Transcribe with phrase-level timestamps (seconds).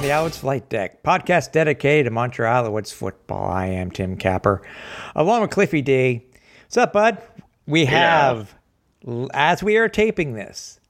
[0.00, 3.50] To the Alouettes Flight Deck, podcast dedicated to Montreal Alouettes football.
[3.50, 4.62] I am Tim Capper,
[5.14, 6.24] along with Cliffy D.
[6.64, 7.18] What's up, bud?
[7.66, 8.54] We have,
[9.06, 10.80] l- as we are taping this,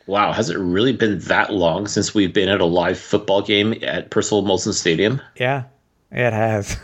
[0.09, 3.75] Wow, has it really been that long since we've been at a live football game
[3.83, 5.21] at Percival Molson Stadium?
[5.35, 5.65] Yeah,
[6.11, 6.77] it has.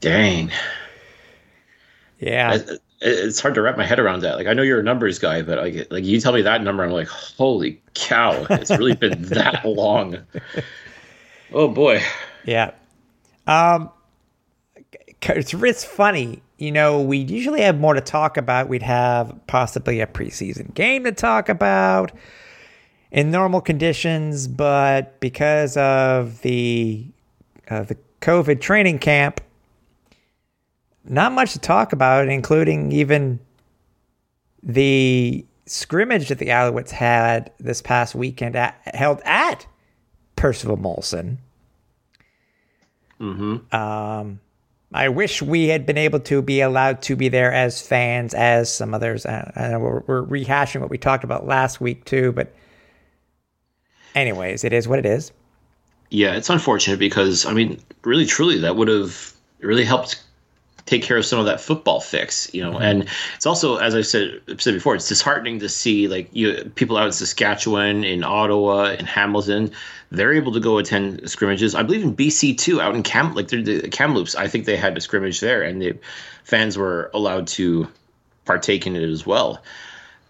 [0.00, 0.50] Dang.
[2.18, 2.54] Yeah.
[2.56, 4.34] It- It's hard to wrap my head around that.
[4.36, 6.82] Like I know you're a numbers guy, but like like you tell me that number,
[6.82, 10.18] I'm like, holy cow, it's really been that long.
[11.52, 12.02] Oh boy.
[12.44, 12.72] Yeah.
[13.46, 13.90] Um,
[15.22, 16.42] it's, it's funny.
[16.58, 18.68] You know, we usually have more to talk about.
[18.68, 22.10] We'd have possibly a preseason game to talk about
[23.12, 27.06] in normal conditions, but because of the
[27.68, 29.40] uh, the COVID training camp,
[31.04, 33.38] not much to talk about, including even
[34.62, 39.66] the scrimmage that the Alouettes had this past weekend at, held at
[40.34, 41.38] Percival Molson.
[43.18, 43.58] Hmm.
[43.72, 44.40] Um,
[44.92, 48.72] I wish we had been able to be allowed to be there as fans, as
[48.72, 49.26] some others.
[49.26, 52.54] I, I know we're, we're rehashing what we talked about last week too, but
[54.14, 55.32] anyways, it is what it is.
[56.10, 60.22] Yeah, it's unfortunate because I mean, really truly that would have really helped
[60.88, 62.78] take care of some of that football fix, you know.
[62.78, 66.96] And it's also, as I said said before, it's disheartening to see like you people
[66.96, 69.70] out in Saskatchewan, in Ottawa, in Hamilton,
[70.10, 71.74] they're able to go attend scrimmages.
[71.74, 74.34] I believe in BC too, out in Cam like the Kamloops.
[74.34, 75.98] I think they had a scrimmage there, and the
[76.44, 77.86] fans were allowed to
[78.46, 79.62] partake in it as well.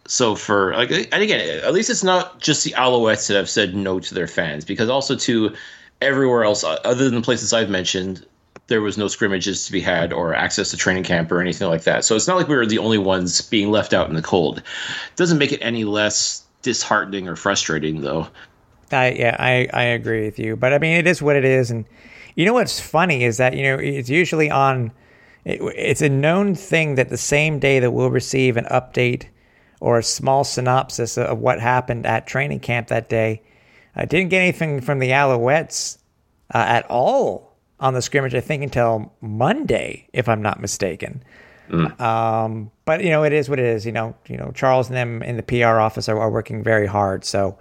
[0.08, 3.76] So for like, and again, at least it's not just the Alouettes that have said
[3.76, 5.54] no to their fans, because also to
[6.00, 8.26] everywhere else, uh, other than the places I've mentioned,
[8.68, 11.82] there was no scrimmages to be had or access to training camp or anything like
[11.84, 12.04] that.
[12.04, 14.58] So it's not like we were the only ones being left out in the cold.
[14.58, 18.28] It doesn't make it any less disheartening or frustrating, though.
[18.92, 21.70] I yeah, I I agree with you, but I mean, it is what it is,
[21.70, 21.84] and
[22.36, 24.92] you know what's funny is that you know it's usually on.
[25.44, 29.26] It, it's a known thing that the same day that we'll receive an update
[29.80, 33.42] or a small synopsis of what happened at training camp that day.
[33.94, 35.98] I didn't get anything from the Alouettes
[36.54, 37.47] uh, at all
[37.80, 38.34] on the scrimmage.
[38.34, 41.22] I think until Monday, if I'm not mistaken.
[42.00, 43.84] Um, but you know, it is what it is.
[43.84, 46.86] You know, you know, Charles and them in the PR office are, are working very
[46.86, 47.58] hard, so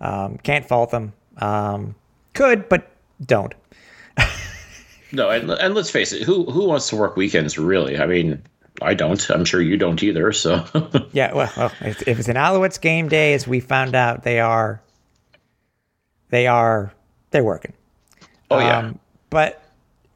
[0.00, 1.12] um, can't fault them.
[1.36, 1.94] Um,
[2.32, 2.90] could, but
[3.24, 3.54] don't.
[5.12, 7.98] No, and, and let's face it, who who wants to work weekends really?
[7.98, 8.42] I mean,
[8.80, 9.28] I don't.
[9.30, 10.32] I'm sure you don't either.
[10.32, 10.64] So
[11.12, 14.38] Yeah, well, well if, if it's an Alouettes game day, as we found out, they
[14.38, 14.80] are,
[16.28, 16.92] they are,
[17.30, 17.72] they're working.
[18.50, 18.78] oh yeah.
[18.78, 19.62] Um, but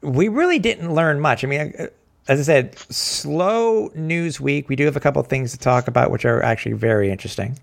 [0.00, 1.44] we really didn't learn much.
[1.44, 1.86] I mean, uh,
[2.28, 4.68] as I said, slow news week.
[4.68, 7.58] We do have a couple of things to talk about, which are actually very interesting.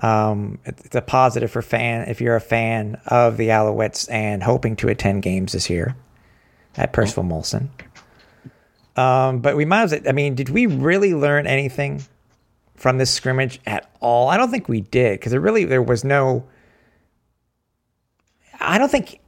[0.00, 4.76] Um, it's a positive for fan if you're a fan of the Alouettes and hoping
[4.76, 5.96] to attend games this year
[6.76, 7.68] at Percival Molson.
[8.96, 12.02] Um, but we might as well, I mean, did we really learn anything
[12.74, 14.28] from this scrimmage at all?
[14.28, 16.44] I don't think we did because there really there was no.
[18.60, 19.20] I don't think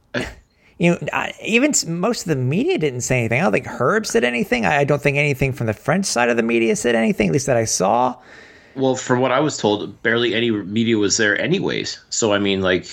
[0.81, 3.39] you know I- even most of the media didn't say anything.
[3.39, 4.65] I don't think Herb said anything.
[4.65, 7.27] I I don't think anything from the French side of the media said anything.
[7.27, 8.15] At least that I saw.
[8.75, 11.99] Well, from what I was told, barely any media was there, anyways.
[12.09, 12.85] So I mean, like,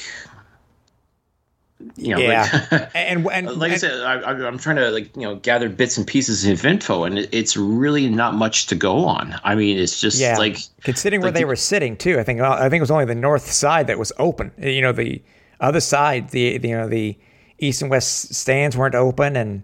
[1.97, 5.23] you know, Yeah, like, and and like I said, I, I'm trying to like you
[5.23, 9.05] know gather bits and pieces of info, and it- it's really not much to go
[9.05, 9.35] on.
[9.45, 12.19] I mean, it's just yeah, like considering where like they the- were sitting too.
[12.19, 14.51] I think I think it was only the north side that was open.
[14.59, 15.23] You know, the
[15.61, 17.17] other side, the you know the
[17.59, 19.63] east and west stands weren't open, and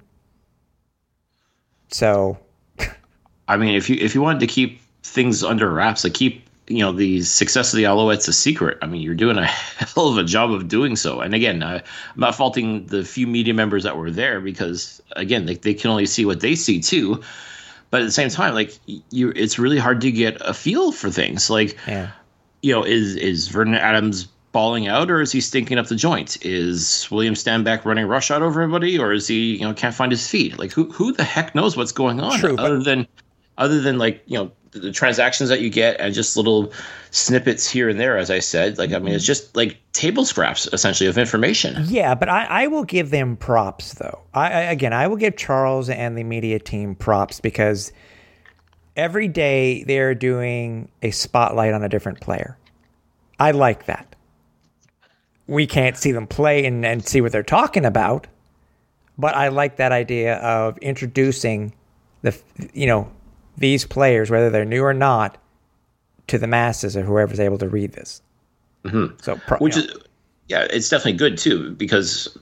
[1.89, 2.39] so
[3.49, 6.79] I mean, if you if you wanted to keep things under wraps, like keep you
[6.79, 8.79] know the success of the Alouettes a secret.
[8.81, 11.21] I mean, you're doing a hell of a job of doing so.
[11.21, 11.83] And again, I, I'm
[12.17, 16.07] not faulting the few media members that were there because again, they they can only
[16.07, 17.23] see what they see too.
[17.91, 18.79] But at the same time, like
[19.11, 21.51] you, it's really hard to get a feel for things.
[21.51, 22.11] Like yeah.
[22.63, 26.39] you know, is is Vernon Adams balling out, or is he stinking up the joint?
[26.47, 30.11] Is William Stanback running rush out over everybody, or is he you know can't find
[30.11, 30.59] his feet?
[30.59, 32.39] Like who who the heck knows what's going on?
[32.39, 33.07] True, other but- than
[33.59, 36.73] other than like you know the transactions that you get and just little
[37.11, 38.79] snippets here and there, as I said.
[38.79, 41.85] Like I mean, it's just like table scraps essentially of information.
[41.87, 44.21] Yeah, but I, I will give them props though.
[44.33, 47.93] I, I again I will give Charles and the media team props because
[48.97, 52.57] every day they're doing a spotlight on a different player.
[53.41, 54.15] I like that.
[55.47, 58.27] We can't see them play and, and see what they're talking about,
[59.19, 61.75] but I like that idea of introducing
[62.23, 62.37] the
[62.73, 63.11] you know
[63.57, 65.39] these players, whether they're new or not,
[66.29, 68.23] to the masses or whoever's able to read this.
[68.85, 69.17] Mm-hmm.
[69.23, 69.99] So, pro, which you know, is
[70.49, 72.37] yeah it's definitely good too because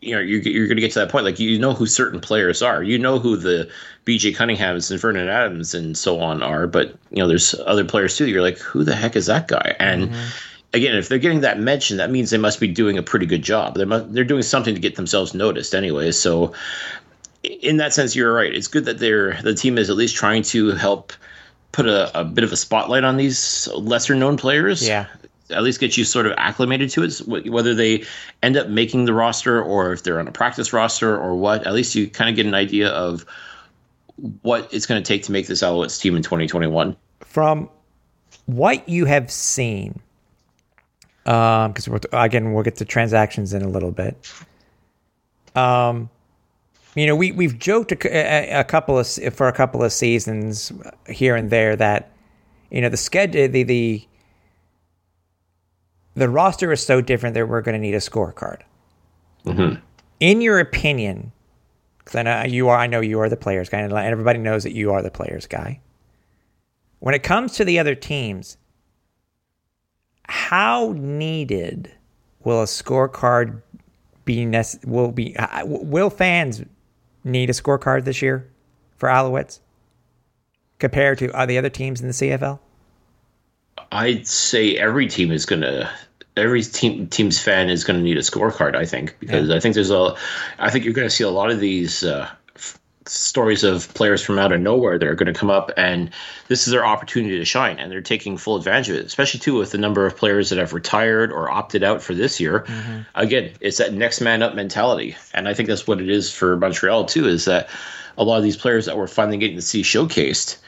[0.00, 1.24] you know you're, you're going to get to that point.
[1.24, 2.82] Like you know who certain players are.
[2.82, 3.70] You know who the
[4.04, 6.66] bj cunninghams and vernon adams and so on are.
[6.66, 9.76] But you know there's other players too you're like who the heck is that guy?
[9.78, 10.28] And mm-hmm.
[10.72, 13.42] Again if they're getting that mention that means they must be doing a pretty good
[13.42, 16.52] job they're, they're doing something to get themselves noticed anyway so
[17.42, 20.42] in that sense you're right it's good that they're the team is at least trying
[20.42, 21.12] to help
[21.72, 25.06] put a, a bit of a spotlight on these lesser known players yeah.
[25.50, 28.04] at least get you sort of acclimated to it, whether they
[28.42, 31.66] end up making the roster or if they're on a practice roster or what.
[31.66, 33.24] At least you kind of get an idea of
[34.42, 36.96] what it's going to take to make this Alouettes team in 2021.
[37.20, 37.68] from
[38.46, 40.00] what you have seen,
[41.30, 44.16] because we're again we'll get to transactions in a little bit.
[45.54, 46.10] Um,
[46.96, 50.72] you know, we we've joked a, a, a couple of for a couple of seasons
[51.08, 52.10] here and there that
[52.70, 54.08] you know the schedule the the
[56.14, 58.62] the roster is so different that we're going to need a scorecard.
[60.18, 61.30] In your opinion,
[61.98, 64.64] because I know you are, I know you are the players guy, and everybody knows
[64.64, 65.80] that you are the players guy.
[66.98, 68.56] When it comes to the other teams,
[70.30, 71.90] how needed
[72.44, 73.62] will a scorecard
[74.24, 74.44] be?
[74.44, 75.36] Nec- will be?
[75.36, 76.62] uh, Will fans
[77.24, 78.48] need a scorecard this year
[78.96, 79.58] for Alouettes
[80.78, 82.60] compared to uh, the other teams in the CFL?
[83.90, 85.90] I'd say every team is going to.
[86.36, 88.76] Every team team's fan is going to need a scorecard.
[88.76, 90.14] I think because I think there's a,
[90.60, 92.30] I think you're going to see a lot of these uh,
[93.06, 96.10] stories of players from out of nowhere that are going to come up, and
[96.48, 99.06] this is their opportunity to shine, and they're taking full advantage of it.
[99.06, 102.40] Especially too with the number of players that have retired or opted out for this
[102.40, 102.60] year.
[102.60, 103.00] Mm-hmm.
[103.14, 106.56] Again, it's that next man up mentality, and I think that's what it is for
[106.56, 107.26] Montreal too.
[107.26, 107.68] Is that
[108.18, 110.58] a lot of these players that we're finally getting to see showcased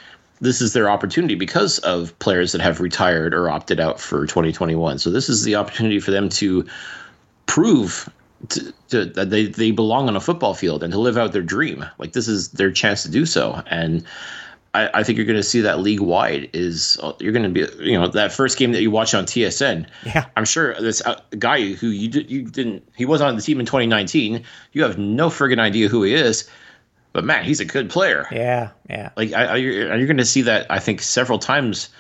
[0.43, 4.99] this is their opportunity because of players that have retired or opted out for 2021.
[4.99, 6.67] So this is the opportunity for them to
[7.47, 8.13] prove
[8.49, 11.85] to, to, they, they belong on a football field and to live out their dream.
[11.99, 13.63] Like this is their chance to do so.
[13.67, 14.05] And
[14.75, 17.49] I, I think you're going to see that league wide is uh, you're going to
[17.49, 19.87] be you know that first game that you watch on TSN.
[20.05, 20.27] Yeah.
[20.37, 23.61] I'm sure this uh, guy who you did you didn't he wasn't on the team
[23.61, 24.45] in 2019.
[24.73, 26.49] You have no friggin' idea who he is.
[27.13, 29.11] But man, he's a good player Yeah, yeah.
[29.17, 31.91] like I, I, you're, you're going to see that I think several times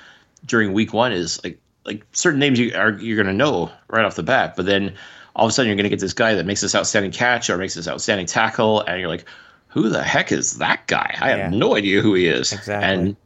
[0.46, 4.04] during week one is like like certain names you are you're going to know right
[4.04, 4.94] off the bat, but then
[5.36, 7.48] all of a sudden you're going to get this guy that makes this outstanding catch
[7.50, 9.24] or makes this outstanding tackle, and you're like,
[9.68, 11.16] who the heck is that guy?
[11.20, 11.50] I have Yeah.
[11.50, 12.52] no idea who he is.
[12.52, 12.88] Exactly.
[12.88, 13.16] And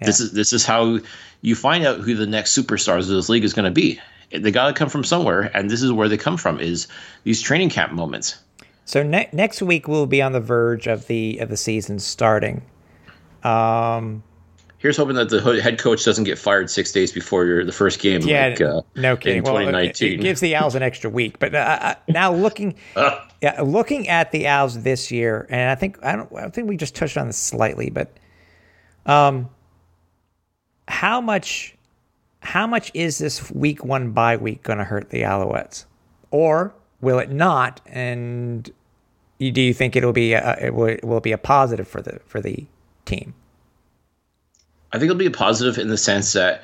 [0.00, 1.00] this is this is how
[1.40, 4.00] you find out who the next superstars of this league is going to be.
[4.30, 6.86] They got to come from somewhere, and this is where they come from is
[7.24, 8.36] these training camp moments.
[8.84, 12.62] So ne- next week we'll be on the verge of the of the season starting.
[13.42, 14.22] Um,
[14.78, 17.98] Here's hoping that the head coach doesn't get fired six days before your the first
[18.00, 18.22] game.
[18.22, 19.38] Yeah, like, uh, no kidding.
[19.38, 21.38] In Well, it- it gives the Owls an extra week.
[21.40, 22.76] But uh, uh, now looking,
[23.42, 26.76] yeah, looking at the Owls this year, and I think I don't, I think we
[26.76, 28.16] just touched on this slightly, but
[29.04, 29.48] um,
[30.86, 31.74] how much,
[32.40, 35.86] how much is this week one bye week going to hurt the Alouettes,
[36.30, 37.80] or will it not?
[37.86, 38.70] And
[39.40, 42.20] do you think it'll be a, it will, it will be a positive for the
[42.26, 42.66] for the
[43.06, 43.34] team?
[44.92, 46.62] I think it'll be a positive in the sense that,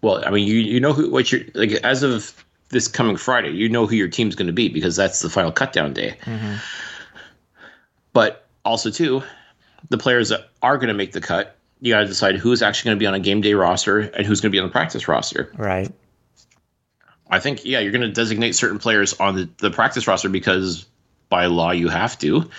[0.00, 3.50] well, I mean, you you know who what you're like as of this coming Friday,
[3.50, 6.16] you know who your team's going to be because that's the final cutdown day.
[6.22, 6.56] Mm-hmm.
[8.12, 9.22] But also too,
[9.90, 12.90] the players that are going to make the cut, you got to decide who's actually
[12.90, 14.72] going to be on a game day roster and who's going to be on the
[14.72, 15.52] practice roster.
[15.56, 15.90] Right.
[17.30, 20.86] I think yeah, you're going to designate certain players on the, the practice roster because
[21.28, 22.50] by law you have to.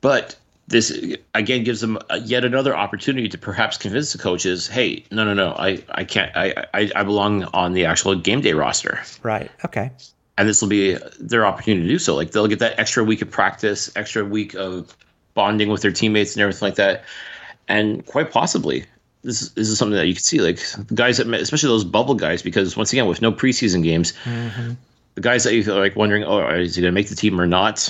[0.00, 0.36] But
[0.68, 0.90] this
[1.34, 5.34] again gives them a- yet another opportunity to perhaps convince the coaches, "Hey, no, no,
[5.34, 6.34] no, I, I can't.
[6.36, 9.50] I, I, I belong on the actual game day roster." Right.
[9.64, 9.90] Okay.
[10.38, 12.14] And this will be their opportunity to do so.
[12.14, 14.94] Like they'll get that extra week of practice, extra week of
[15.34, 17.04] bonding with their teammates and everything like that.
[17.68, 18.84] And quite possibly,
[19.22, 20.60] this is, this is something that you can see, like
[20.94, 24.12] guys that, especially those bubble guys, because once again, with no preseason games,
[25.14, 27.40] the guys that you feel like wondering, oh, is he going to make the team
[27.40, 27.88] or not?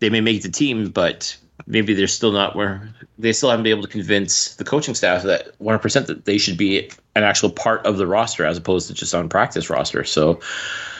[0.00, 3.70] They may make the team, but maybe they're still not where they still haven't been
[3.70, 7.86] able to convince the coaching staff that 100% that they should be an actual part
[7.86, 10.04] of the roster as opposed to just on practice roster.
[10.04, 10.40] So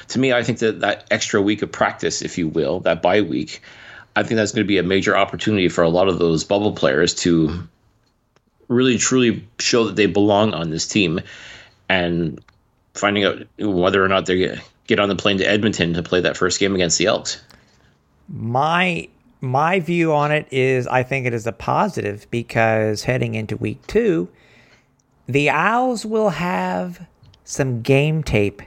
[0.09, 3.21] to me, I think that that extra week of practice, if you will, that bye
[3.21, 3.61] week,
[4.15, 6.73] I think that's going to be a major opportunity for a lot of those bubble
[6.73, 7.69] players to
[8.69, 11.21] really truly show that they belong on this team
[11.89, 12.43] and
[12.95, 16.37] finding out whether or not they get on the plane to Edmonton to play that
[16.37, 17.41] first game against the Elks.
[18.29, 19.09] My
[19.41, 23.87] my view on it is I think it is a positive because heading into week
[23.87, 24.29] 2,
[25.27, 27.07] the Owls will have
[27.45, 28.63] some game tape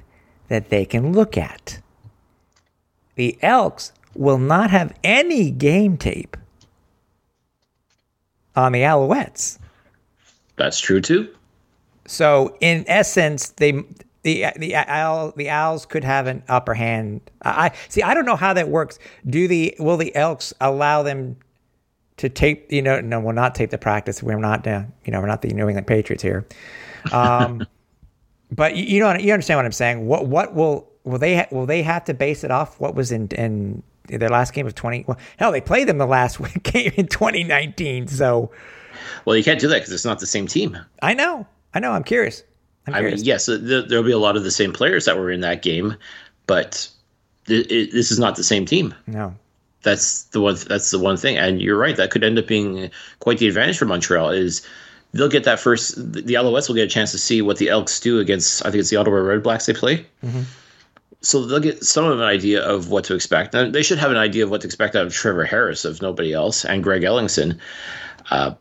[0.48, 1.80] that they can look at.
[3.16, 6.38] The Elks will not have any game tape
[8.56, 9.58] on the Alouettes.
[10.56, 11.34] That's true too.
[12.06, 13.84] So in essence, they
[14.30, 17.22] the the owl the owls could have an upper hand.
[17.42, 18.04] I see.
[18.04, 19.00] I don't know how that works.
[19.28, 21.38] Do the will the Elks allow them
[22.18, 22.72] to tape?
[22.72, 24.22] You know, no, we'll not tape the practice.
[24.22, 26.46] We're not, uh, you know, we're not the New England Patriots here.
[27.12, 27.66] Um,
[28.52, 30.06] but you, you know, you understand what I'm saying.
[30.06, 33.12] What what will will they ha- will they have to base it off what was
[33.12, 35.06] in in their last game of 20?
[35.08, 38.08] Well, hell, they played them the last game in 2019.
[38.08, 38.52] So,
[39.26, 40.78] well, you can't do that because it's not the same team.
[41.02, 41.48] I know.
[41.74, 41.94] I know.
[41.94, 42.44] I'm curious.
[42.94, 45.32] I'm I mean, yes, there, will be a lot of the same players that were
[45.32, 45.96] in that game,
[46.48, 46.90] but
[47.48, 48.94] it, this is not the same team.
[49.08, 49.36] No,
[49.84, 50.56] that's the one.
[50.68, 51.96] That's the one thing, and you're right.
[51.96, 54.30] That could end up being quite the advantage for Montreal.
[54.30, 54.66] Is
[55.14, 55.96] they'll get that first.
[55.96, 58.66] The Alouettes will get a chance to see what the Elks do against.
[58.66, 60.06] I think it's the Ottawa Red Blacks they play.
[60.24, 60.42] Mm-hmm.
[61.22, 63.54] So they'll get some of an idea of what to expect.
[63.54, 66.02] And they should have an idea of what to expect out of Trevor Harris, if
[66.02, 67.60] nobody else, and Greg Ellingson.
[68.32, 68.54] Uh,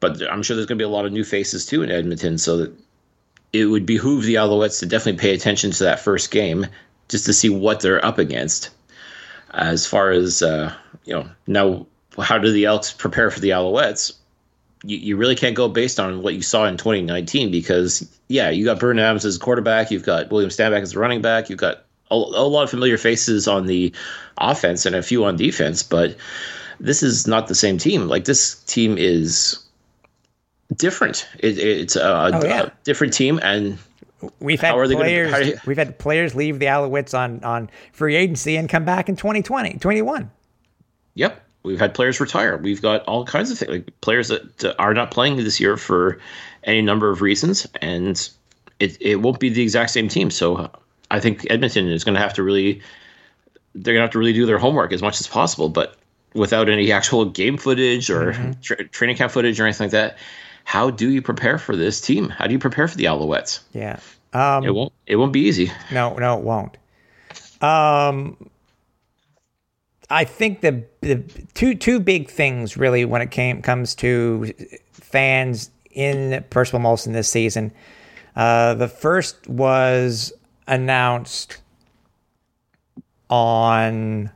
[0.00, 2.38] but I'm sure there's going to be a lot of new faces too in Edmonton.
[2.38, 2.72] So that
[3.60, 6.66] it would behoove the Alouettes to definitely pay attention to that first game
[7.08, 8.70] just to see what they're up against.
[9.52, 11.86] As far as uh, you know, now
[12.18, 14.12] how do the Elks prepare for the Alouettes?
[14.84, 18.64] You, you really can't go based on what you saw in 2019 because yeah, you
[18.64, 21.58] got Vernon Adams as a quarterback, you've got William Stanback as a running back, you've
[21.58, 23.92] got a, a lot of familiar faces on the
[24.36, 26.16] offense and a few on defense, but
[26.80, 28.08] this is not the same team.
[28.08, 29.58] Like this team is
[30.74, 31.28] different.
[31.38, 32.62] It, it's a, oh, yeah.
[32.62, 33.78] a, different team, and
[34.40, 35.30] we've had players.
[35.30, 39.08] Gonna, you, we've had players leave the Alouettes on on free agency and come back
[39.08, 40.30] in 2020, 21.
[41.14, 42.56] Yep, we've had players retire.
[42.56, 46.18] We've got all kinds of things, like players that are not playing this year for
[46.64, 48.28] any number of reasons, and
[48.80, 50.30] it it won't be the exact same team.
[50.30, 50.70] So
[51.10, 52.82] I think Edmonton is going to have to really.
[53.74, 55.96] They're going to have to really do their homework as much as possible, but
[56.32, 58.52] without any actual game footage or mm-hmm.
[58.62, 60.16] tra- training camp footage or anything like that
[60.66, 62.28] how do you prepare for this team?
[62.28, 63.60] How do you prepare for the Alouettes?
[63.72, 64.00] Yeah,
[64.32, 64.92] um, it won't.
[65.06, 65.70] It won't be easy.
[65.92, 66.76] No, no, it won't.
[67.62, 68.50] Um,
[70.10, 71.22] I think the the
[71.54, 74.52] two two big things really when it came comes to
[74.90, 77.70] fans in Percival Molson this season.
[78.34, 80.32] Uh, the first was
[80.66, 81.58] announced
[83.30, 84.32] on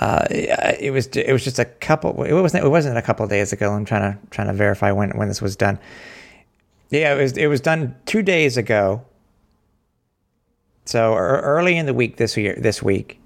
[0.00, 2.22] uh, it was it was just a couple.
[2.22, 3.72] It wasn't it wasn't a couple days ago.
[3.72, 5.78] I'm trying to trying to verify when when this was done.
[6.90, 9.04] Yeah, it was it was done two days ago.
[10.84, 13.20] So early in the week this year this week,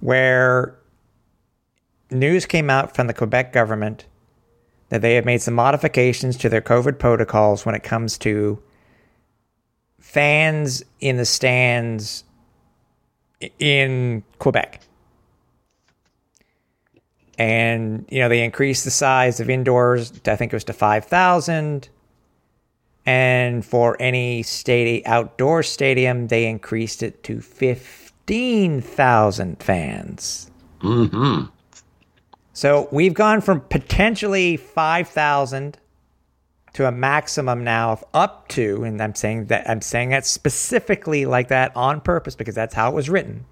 [0.00, 0.78] where
[2.10, 4.06] news came out from the Quebec government
[4.90, 8.62] that they have made some modifications to their COVID protocols when it comes to
[9.98, 12.24] fans in the stands
[13.58, 14.80] in Quebec
[17.38, 21.88] and you know they increased the size of indoors i think it was to 5000
[23.06, 30.50] and for any stadium outdoor stadium they increased it to 15000 fans.
[30.80, 31.46] Mm-hmm.
[32.52, 35.76] so we've gone from potentially 5000
[36.74, 41.24] to a maximum now of up to and i'm saying that i'm saying that specifically
[41.24, 43.44] like that on purpose because that's how it was written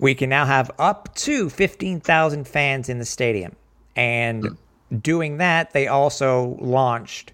[0.00, 3.54] we can now have up to 15,000 fans in the stadium.
[3.94, 4.56] And
[5.02, 7.32] doing that, they also launched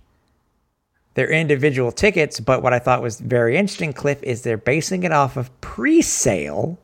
[1.15, 2.41] their individual tickets.
[2.41, 6.03] But what I thought was very interesting, Cliff, is they're basing it off of pre
[6.03, 6.77] sale.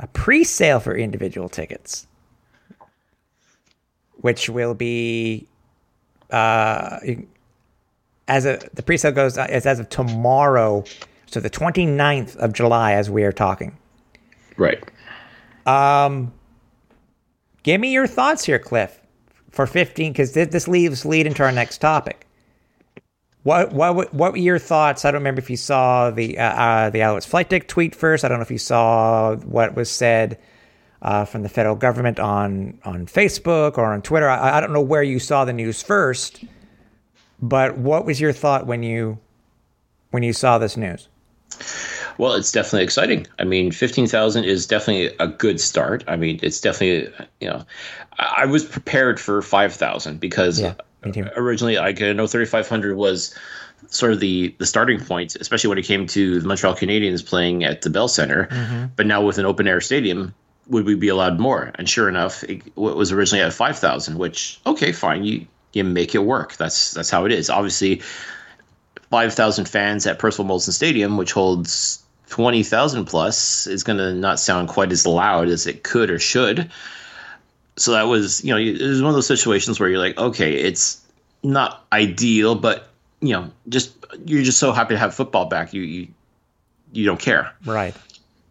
[0.00, 2.06] A pre sale for individual tickets,
[4.16, 5.46] which will be.
[6.30, 6.98] Uh,
[8.30, 10.84] as a, the pre-sale goes, it's as of tomorrow
[11.30, 13.78] so the 29th of July, as we are talking.
[14.56, 14.82] Right.
[15.64, 16.32] Um,
[17.62, 19.00] give me your thoughts here, Cliff.
[19.52, 22.26] for 15 because th- this leaves lead into our next topic.
[23.42, 25.04] What what what were your thoughts?
[25.04, 28.22] I don't remember if you saw the uh, uh, the Alouettes flight deck tweet first.
[28.22, 30.38] I don't know if you saw what was said
[31.00, 34.28] uh, from the federal government on on Facebook or on Twitter.
[34.28, 36.44] I, I don't know where you saw the news first,
[37.40, 39.18] but what was your thought when you
[40.10, 41.08] when you saw this news?
[42.18, 43.26] Well, it's definitely exciting.
[43.38, 46.04] I mean, fifteen thousand is definitely a good start.
[46.06, 47.64] I mean, it's definitely you know,
[48.18, 50.74] I, was prepared for five thousand because Yeah,
[51.36, 53.34] originally I know thirty five hundred was
[53.88, 57.64] sort of the the starting point, especially when it came to the Montreal Canadiens playing
[57.64, 58.46] at the Bell Center.
[58.46, 58.86] Mm-hmm.
[58.96, 60.34] But now with an open air stadium,
[60.68, 61.72] would we be allowed more?
[61.74, 64.18] And sure enough, it w- was originally at five thousand.
[64.18, 66.56] Which okay, fine, you you make it work.
[66.56, 67.50] That's that's how it is.
[67.50, 68.02] Obviously,
[69.10, 74.14] five thousand fans at Percival Molson Stadium, which holds twenty thousand plus, is going to
[74.14, 76.70] not sound quite as loud as it could or should.
[77.76, 80.54] So that was, you know, it was one of those situations where you're like, okay,
[80.54, 81.04] it's
[81.42, 82.88] not ideal, but
[83.20, 83.92] you know, just
[84.24, 85.72] you're just so happy to have football back.
[85.72, 86.08] You you
[86.92, 87.52] you don't care.
[87.64, 87.94] Right.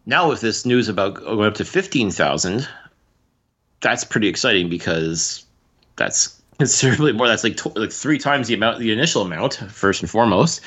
[0.06, 2.68] Now with this news about going up to fifteen thousand,
[3.80, 5.44] that's pretty exciting because
[5.96, 7.26] that's considerably more.
[7.26, 10.60] That's like tw- like three times the amount, the initial amount, first and foremost,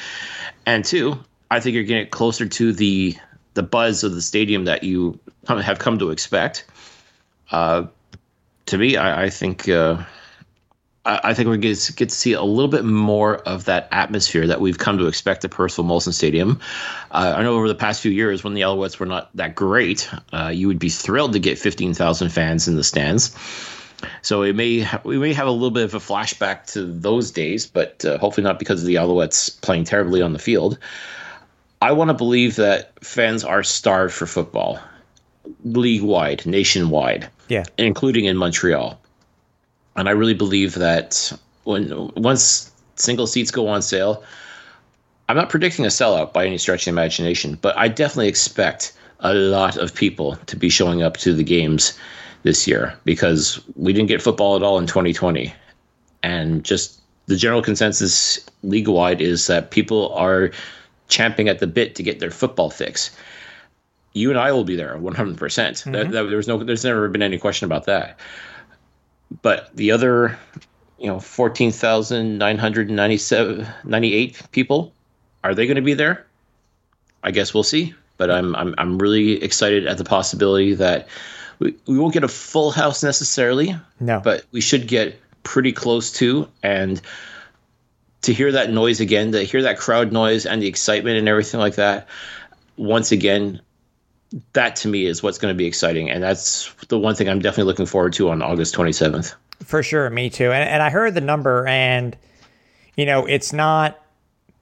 [0.66, 3.16] and two, I think you're getting closer to the
[3.54, 6.66] the buzz of the stadium that you have come to expect.
[7.52, 7.86] Uh,
[8.66, 9.70] to me, I, I think.
[9.70, 10.04] Uh,
[11.06, 13.88] I I think we get to, get to see a little bit more of that
[13.92, 16.60] atmosphere that we've come to expect at Percival Molson Stadium.
[17.12, 20.10] Uh, I know over the past few years, when the Alouettes were not that great,
[20.32, 23.36] uh, you would be thrilled to get 15,000 fans in the stands.
[24.22, 27.32] So it may ha- we may have a little bit of a flashback to those
[27.32, 30.78] days, but uh, hopefully not because of the Alouettes playing terribly on the field.
[31.82, 34.80] I want to believe that fans are starved for football,
[35.66, 37.66] league wide, nationwide Yeah.
[37.78, 39.00] including in Montreal.
[39.96, 41.32] And I really believe that
[41.66, 44.24] when once single seats go on sale,
[45.30, 48.94] I'm not predicting a sellout by any stretch of the imagination, but I definitely expect
[49.20, 51.98] a lot of people to be showing up to the games
[52.44, 55.54] this year because we didn't get football at all in 2020.
[56.22, 60.52] And just the general consensus league wide is that people are
[61.08, 63.12] champing at the bit to get their football fix
[64.14, 65.38] you and I will be there 100%.
[65.38, 66.12] percent That, mm-hmm.
[66.12, 68.20] that, there's no, there's never been any question about that.
[69.42, 70.38] But the other,
[71.00, 74.94] you know, 14,997, 98 people,
[75.44, 76.28] are they going to be there?
[77.24, 77.96] I guess we'll see.
[78.18, 81.08] But I'm, I'm, I'm really excited at the possibility that
[81.64, 84.20] we, we won't get a full house necessarily, No.
[84.20, 86.48] but we should get pretty close to.
[86.62, 87.02] And
[88.24, 91.60] to hear that noise again, to hear that crowd noise and the excitement and everything
[91.60, 92.08] like that,
[92.78, 93.62] once again,
[94.54, 97.40] that to me is what's going to be exciting, and that's the one thing I'm
[97.40, 99.36] definitely looking forward to on August 27th.
[99.64, 100.52] For sure, me too.
[100.52, 102.18] And, and I heard the number, and
[102.96, 104.00] you know, it's not.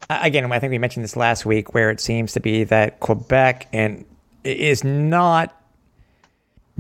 [0.09, 3.69] Again, I think we mentioned this last week, where it seems to be that Quebec
[3.71, 4.03] and
[4.43, 5.55] is not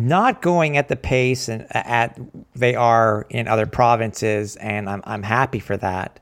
[0.07, 2.19] not going at the pace and at
[2.55, 6.19] they are in other provinces, and I'm I'm happy for that.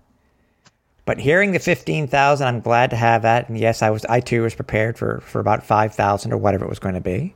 [1.05, 3.49] But hearing the fifteen thousand, I'm glad to have that.
[3.49, 6.65] And yes, I was I too was prepared for for about five thousand or whatever
[6.65, 7.33] it was going to be.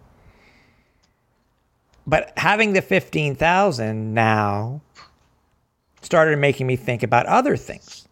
[2.05, 4.81] But having the 15,000 now
[6.01, 8.07] started making me think about other things.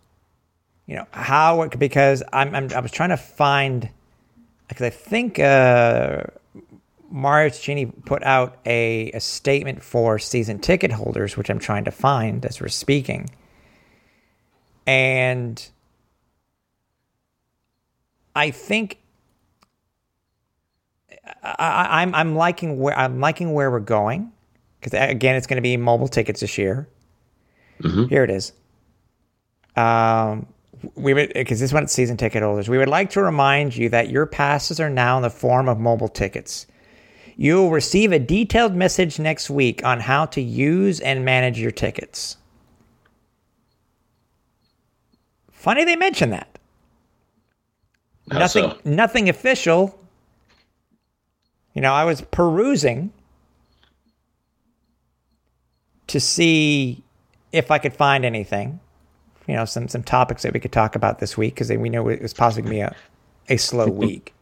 [0.85, 3.89] You know, how it because I'm, I'm I was trying to find
[4.67, 6.23] because I think uh
[7.12, 11.91] Mario Cecchini put out a, a statement for season ticket holders, which I'm trying to
[11.91, 13.30] find as we're speaking.
[14.88, 15.69] And
[18.36, 18.97] I think
[21.43, 24.32] I, I'm I'm liking where I'm liking where we're going
[24.80, 26.88] because again, it's going to be mobile tickets this year.
[28.10, 28.54] Here it is.
[29.76, 30.47] Um,
[30.95, 32.69] we would because this one's season ticket holders.
[32.69, 35.80] We would like to remind you that your passes are now in the form of
[35.80, 36.67] mobile tickets.
[37.41, 41.71] You will receive a detailed message next week on how to use and manage your
[41.71, 42.38] tickets.
[45.51, 46.60] Funny they mention that.
[48.30, 48.77] How nothing so?
[48.86, 49.99] nothing official.
[51.73, 53.12] You know, I was perusing
[56.06, 57.04] to see
[57.51, 58.80] if I could find anything.
[59.47, 62.08] You know, some some topics that we could talk about this week because we know
[62.08, 64.36] it was possibly going to be a, a slow week.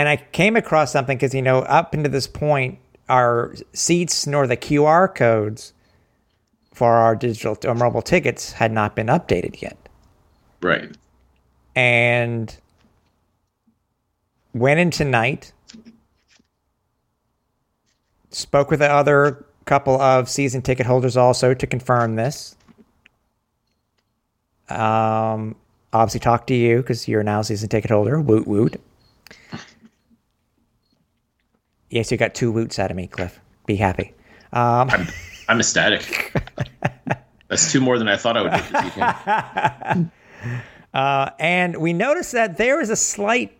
[0.00, 2.78] And I came across something because you know, up into this point,
[3.10, 5.74] our seats nor the QR codes
[6.72, 9.76] for our digital or mobile tickets had not been updated yet
[10.62, 10.96] Right.
[11.76, 12.56] and
[14.54, 15.52] went in tonight
[18.30, 22.56] spoke with the other couple of season ticket holders also to confirm this.
[24.70, 25.56] Um,
[25.92, 28.18] obviously, talk to you because you're now a season ticket holder.
[28.18, 28.80] Woot woot.
[31.90, 33.40] Yes, you got two woots out of me, Cliff.
[33.66, 34.14] Be happy.
[34.52, 35.06] Um, I'm,
[35.48, 36.32] I'm ecstatic.
[37.48, 40.10] That's two more than I thought I would get this weekend.
[41.40, 43.58] and we noticed that there is a slight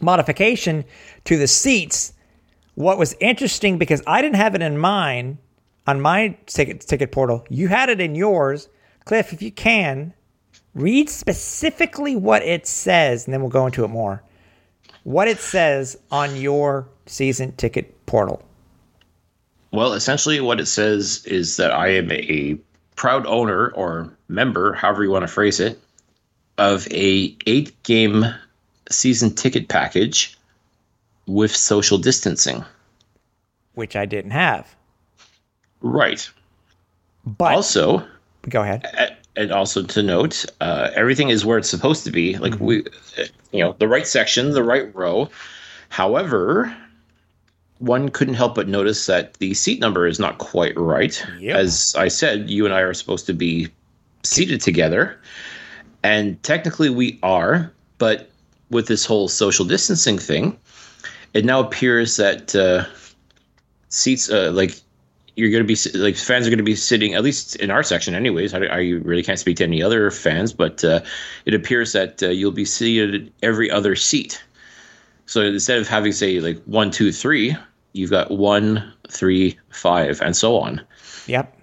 [0.00, 0.84] modification
[1.24, 2.12] to the seats.
[2.74, 5.38] What was interesting because I didn't have it in mine
[5.86, 7.46] on my ticket ticket portal.
[7.48, 8.68] You had it in yours,
[9.06, 9.32] Cliff.
[9.32, 10.12] If you can,
[10.74, 14.22] read specifically what it says, and then we'll go into it more.
[15.04, 18.42] What it says on your season ticket portal.
[19.70, 22.58] Well, essentially, what it says is that I am a
[22.96, 25.78] proud owner or member, however you want to phrase it,
[26.56, 28.24] of a eight game
[28.90, 30.36] season ticket package
[31.26, 32.64] with social distancing.
[33.74, 34.74] which I didn't have.
[35.82, 36.28] Right.
[37.24, 38.04] But Also,
[38.48, 39.17] go ahead.
[39.38, 42.36] And also to note, uh, everything is where it's supposed to be.
[42.36, 42.84] Like we,
[43.16, 45.30] uh, you know, the right section, the right row.
[45.88, 46.76] However,
[47.78, 51.24] one couldn't help but notice that the seat number is not quite right.
[51.38, 51.56] Yep.
[51.56, 53.68] As I said, you and I are supposed to be
[54.24, 55.18] seated together,
[56.02, 58.28] and technically we are, but
[58.70, 60.58] with this whole social distancing thing,
[61.32, 62.84] it now appears that uh,
[63.88, 64.80] seats, uh, like
[65.38, 67.84] you're going to be like fans are going to be sitting at least in our
[67.84, 71.00] section anyways I, I really can't speak to any other fans but uh,
[71.46, 74.42] it appears that uh, you'll be seated every other seat
[75.26, 77.56] so instead of having say like one two three
[77.92, 80.80] you've got one three five and so on
[81.28, 81.56] Yep.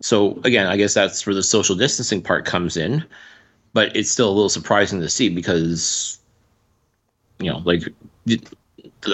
[0.00, 3.04] so again i guess that's where the social distancing part comes in
[3.74, 6.18] but it's still a little surprising to see because
[7.38, 7.82] you know like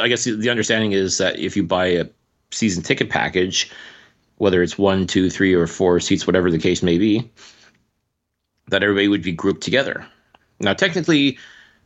[0.01, 2.07] i guess the understanding is that if you buy a
[2.51, 3.71] season ticket package
[4.37, 7.31] whether it's one two three or four seats whatever the case may be
[8.69, 10.07] that everybody would be grouped together
[10.61, 11.39] now technically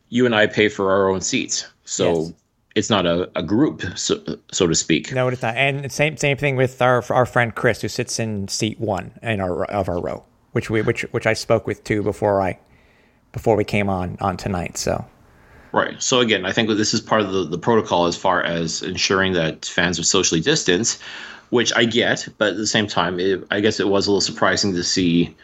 [0.09, 2.33] you and i pay for our own seats so Yes.
[2.75, 4.19] it's not a, a group so,
[4.51, 5.55] so to speak No, it's not.
[5.55, 9.39] And same same thing with our our friend Chris, who sits in seat one in
[9.39, 12.59] our of our row, which we which which I spoke with too before I
[13.31, 14.77] before we came on on tonight.
[14.77, 15.05] So
[15.75, 16.01] Right.
[16.01, 19.33] So again, I think this is part of the, the protocol as far as ensuring
[19.33, 21.01] that fans are socially distanced,
[21.49, 24.21] which I get, but at the same time, it, I guess it was a little
[24.21, 25.35] surprising to see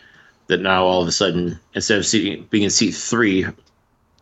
[0.47, 3.45] that now all of a sudden, instead of seating, being in seat three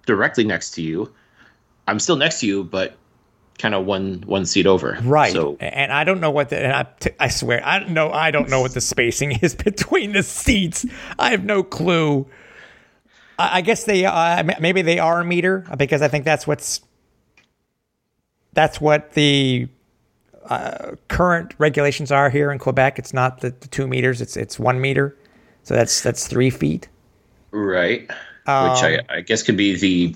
[0.07, 1.13] directly next to you,
[1.87, 2.97] I'm still next to you, but
[3.59, 4.97] kind of one one seat over.
[5.03, 7.91] right, So and I don't know what the and I, t- I swear I don't
[7.91, 10.87] know I don't know what the spacing is between the seats.
[11.19, 12.25] I have no clue.
[13.39, 16.81] I, I guess they uh, maybe they are a meter because I think that's what's
[18.53, 19.67] that's what the
[20.45, 22.99] uh, current regulations are here in Quebec.
[22.99, 25.15] It's not the, the two meters; it's it's one meter.
[25.63, 26.87] So that's that's three feet.
[27.51, 28.09] right, which
[28.47, 30.15] Um, I, I guess could be the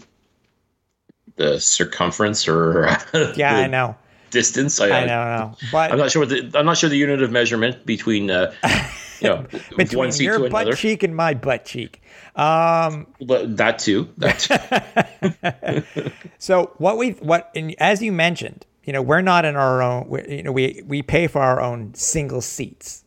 [1.36, 2.88] the circumference or
[3.36, 3.96] Yeah, I know.
[4.32, 4.80] distance.
[4.80, 5.58] I know, know.
[5.72, 6.22] But I'm not sure.
[6.24, 8.54] What the, I'm not sure the unit of measurement between uh,
[9.22, 9.46] you know
[9.78, 10.76] between your butt another.
[10.76, 12.02] cheek and my butt cheek.
[12.36, 14.10] Um, But that too.
[14.18, 16.22] That too.
[16.40, 20.08] so what we what and as you mentioned, you know, we're not in our own.
[20.10, 23.04] We, you know, we we pay for our own single seats.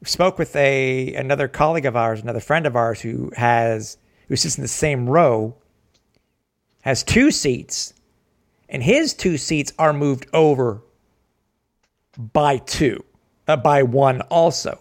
[0.00, 3.96] We spoke with a another colleague of ours, another friend of ours who has
[4.28, 5.56] who sits in the same row,
[6.82, 7.94] has two seats,
[8.68, 10.82] and his two seats are moved over
[12.18, 13.04] by two,
[13.46, 14.80] uh, by one also.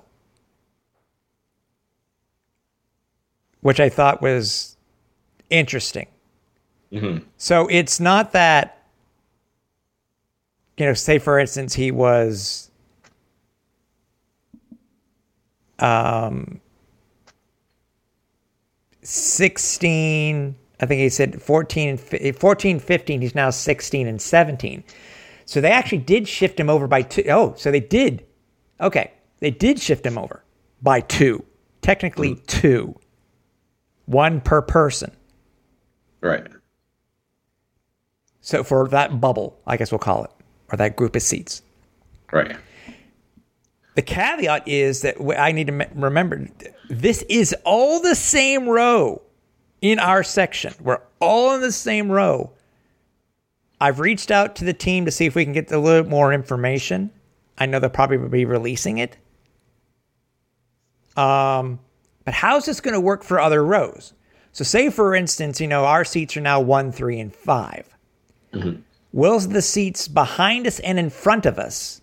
[3.68, 4.78] Which I thought was
[5.50, 6.08] interesting.
[7.36, 8.82] So it's not that,
[10.78, 12.72] you know, say for instance, he was,
[15.80, 16.62] um,
[19.02, 23.22] 16, I think he said 14 14, 15.
[23.22, 24.82] He's now 16 and 17.
[25.44, 27.26] So they actually did shift him over by two.
[27.30, 28.26] Oh, so they did.
[28.80, 29.12] Okay.
[29.42, 30.42] They did shift him over
[30.82, 31.44] by two.
[31.82, 32.98] Technically, two.
[34.08, 35.16] One per person.
[36.22, 36.48] right.
[38.42, 40.32] So for that bubble, I guess we'll call it,
[40.72, 41.62] or that group of seats.
[42.32, 42.56] Right.
[43.96, 46.48] The caveat is that I need to remember
[46.90, 49.22] this is all the same row
[49.82, 50.74] in our section.
[50.80, 52.52] We're all in the same row.
[53.82, 56.32] I've reached out to the team to see if we can get a little more
[56.32, 57.12] information.
[57.58, 59.18] I know they'll probably be releasing it.
[61.18, 61.80] Um,
[62.28, 64.14] but how's this going to work for other rows?
[64.52, 67.96] So, say for instance, you know, our seats are now one, three, and 5
[69.14, 72.02] Will the seats behind us and in front of us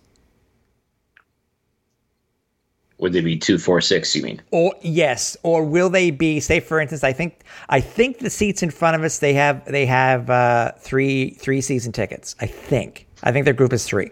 [2.97, 4.15] Would they be two, four, six?
[4.15, 4.41] You mean?
[4.49, 6.39] Or yes, or will they be?
[6.39, 9.63] Say, for instance, I think I think the seats in front of us they have
[9.65, 12.35] they have uh, three three season tickets.
[12.41, 14.09] I think I think their group is three.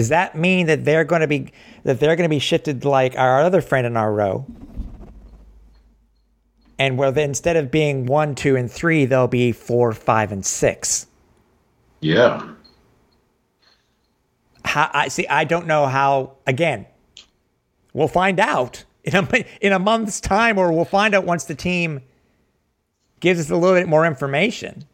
[0.00, 1.52] Does that mean that they're going to be
[1.84, 4.46] that they're going to be shifted like our other friend in our row?
[6.78, 10.42] And where then instead of being one, two, and three, they'll be four, five, and
[10.42, 11.06] six.
[12.00, 12.48] Yeah.
[14.64, 15.28] How, I see.
[15.28, 16.38] I don't know how.
[16.46, 16.86] Again,
[17.92, 21.54] we'll find out in a in a month's time, or we'll find out once the
[21.54, 22.00] team
[23.20, 24.86] gives us a little bit more information.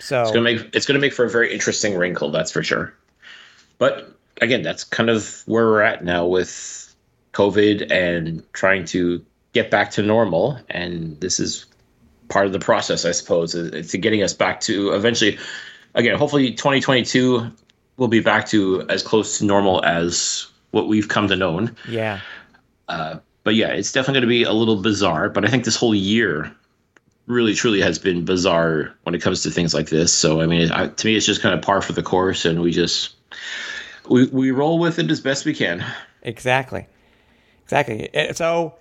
[0.00, 2.92] So It's gonna make it's gonna make for a very interesting wrinkle, that's for sure.
[3.78, 6.94] But again, that's kind of where we're at now with
[7.32, 10.58] COVID and trying to get back to normal.
[10.68, 11.66] And this is
[12.28, 15.38] part of the process, I suppose, to getting us back to eventually.
[15.94, 17.50] Again, hopefully, 2022
[17.96, 21.76] will be back to as close to normal as what we've come to known.
[21.88, 22.20] yeah,
[22.88, 25.28] uh, But yeah, it's definitely going to be a little bizarre.
[25.28, 26.54] But I think this whole year
[27.30, 30.12] really truly has been bizarre when it comes to things like this.
[30.12, 32.60] So I mean, I, to me, it's just kind of par for the course, and
[32.60, 33.14] we just
[34.08, 35.84] we we roll with it as best we can.
[36.22, 36.86] Exactly.
[37.64, 38.14] Exactly.
[38.14, 38.74] Uh, So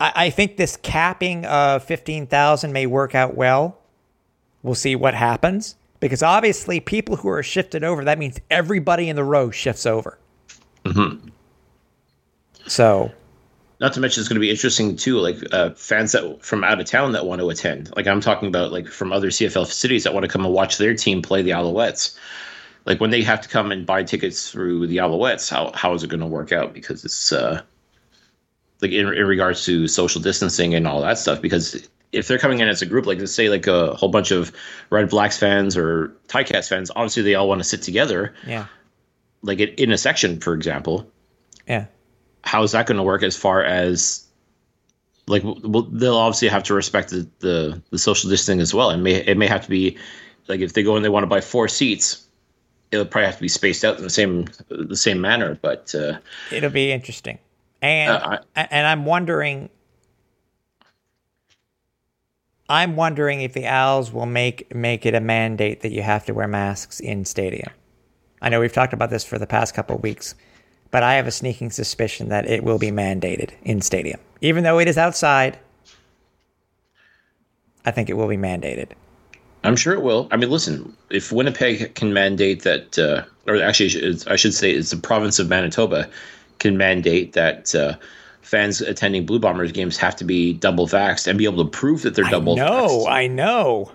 [0.00, 3.78] I, I think this capping of 15,000 may work out well.
[4.62, 9.16] We'll see what happens because obviously people who are shifted over, that means everybody in
[9.16, 10.18] the row shifts over.
[12.66, 13.12] So
[13.80, 16.80] Not to mention, it's going to be interesting too, like uh, fans that from out
[16.80, 17.90] of town that want to attend.
[17.96, 20.76] Like I'm talking about, like from other CFL cities that want to come and watch
[20.76, 22.14] their team play the Alouettes.
[22.84, 26.02] Like when they have to come and buy tickets through the Alouettes, how how is
[26.02, 26.74] it going to work out?
[26.74, 27.62] Because it's uh,
[28.82, 31.40] like in, in regards to social distancing and all that stuff.
[31.40, 34.30] Because if they're coming in as a group, like let's say like a whole bunch
[34.30, 34.52] of
[34.90, 38.66] Red Blacks fans or Ticats fans, obviously they all want to sit together, yeah,
[39.42, 41.10] like in- in a section, for example
[41.68, 41.86] yeah,
[42.42, 44.26] how is that going to work as far as
[45.26, 49.02] like well, they'll obviously have to respect the, the the social distancing as well and
[49.02, 49.96] may it may have to be
[50.48, 52.26] like if they go and they want to buy four seats
[52.90, 56.18] it'll probably have to be spaced out in the same the same manner but uh
[56.50, 57.38] it'll be interesting.
[57.82, 59.70] And Uh, and I'm wondering
[62.68, 66.34] I'm wondering if the Owls will make make it a mandate that you have to
[66.34, 67.70] wear masks in stadium.
[68.42, 70.34] I know we've talked about this for the past couple of weeks,
[70.90, 74.20] but I have a sneaking suspicion that it will be mandated in stadium.
[74.40, 75.58] Even though it is outside,
[77.84, 78.88] I think it will be mandated.
[79.64, 84.18] i'm sure it will i mean listen if winnipeg can mandate that uh or actually
[84.26, 86.08] i should say it's the province of manitoba
[86.58, 87.94] can mandate that uh
[88.40, 92.02] fans attending blue bombers games have to be double vaxxed and be able to prove
[92.02, 93.04] that they're double vaxxed.
[93.04, 93.06] no.
[93.06, 93.92] I know.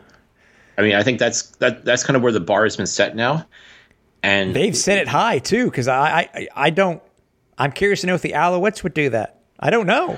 [0.78, 3.16] I mean, I think that's that that's kind of where the bar has been set
[3.16, 3.46] now.
[4.26, 7.02] And They've set it high too, because I, I I don't.
[7.60, 9.40] I'm curious to know if the Alouettes would do that.
[9.60, 10.18] I don't know.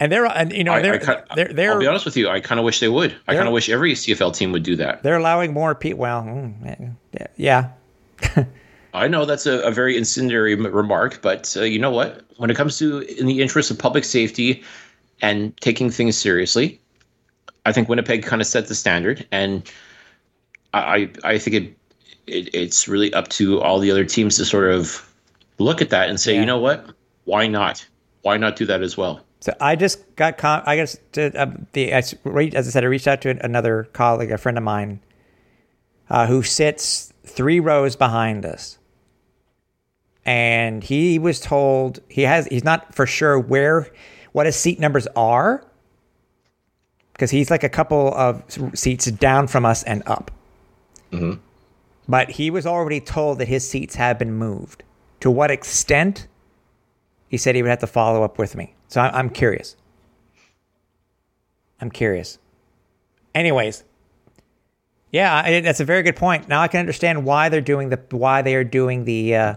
[0.00, 2.16] And they're and you know I, they're I, kind- they're they're I'll be honest with
[2.16, 3.14] you, I kind of wish they would.
[3.28, 5.02] I kind of wish every CFL team would do that.
[5.04, 6.00] they're allowing more people.
[6.00, 6.96] Well, mm,
[7.36, 7.70] yeah,
[8.94, 12.24] I know that's a, a very incendiary remark, but uh, you know what?
[12.36, 14.62] When it comes to in the interest of public safety
[15.22, 16.80] and taking things seriously,
[17.66, 19.70] I think Winnipeg kind of set the standard, and
[20.74, 20.80] I
[21.24, 21.77] I I think it,
[22.28, 25.04] it it's really up to all the other teams to sort of
[25.58, 26.40] look at that and say, Yeah.
[26.40, 26.86] you know what?
[27.24, 27.86] Why not?
[28.22, 29.20] Why not do that as well?
[29.40, 32.84] So I just got con- I guess to, uh, the as, re- as I said
[32.84, 35.00] I reached out to another colleague, a friend of mine,
[36.10, 38.78] uh, who sits three rows behind us,
[40.24, 43.88] and he was told he has he's not for sure where
[44.32, 45.64] what his seat numbers are
[47.12, 48.42] because he's like a couple of
[48.74, 50.30] seats down from us and up.
[52.08, 54.82] But he was already told that his seats have been moved.
[55.20, 56.26] To what extent?
[57.28, 58.74] He said he would have to follow up with me.
[58.88, 59.76] So I- I'm curious.
[61.80, 62.38] I'm curious.
[63.34, 63.84] Anyways,
[65.12, 66.48] yeah, I, that's a very good point.
[66.48, 69.54] Now I can understand why they're doing the why they are doing the uh,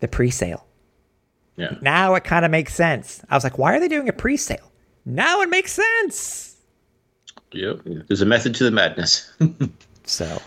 [0.00, 0.66] the pre-sale.
[1.56, 1.74] Yeah.
[1.82, 3.22] Now it kind of makes sense.
[3.28, 4.70] I was like, why are they doing a pre-sale?
[5.04, 6.56] Now it makes sense.
[7.52, 7.80] Yep.
[8.08, 9.30] There's a method to the madness.
[10.08, 10.40] So.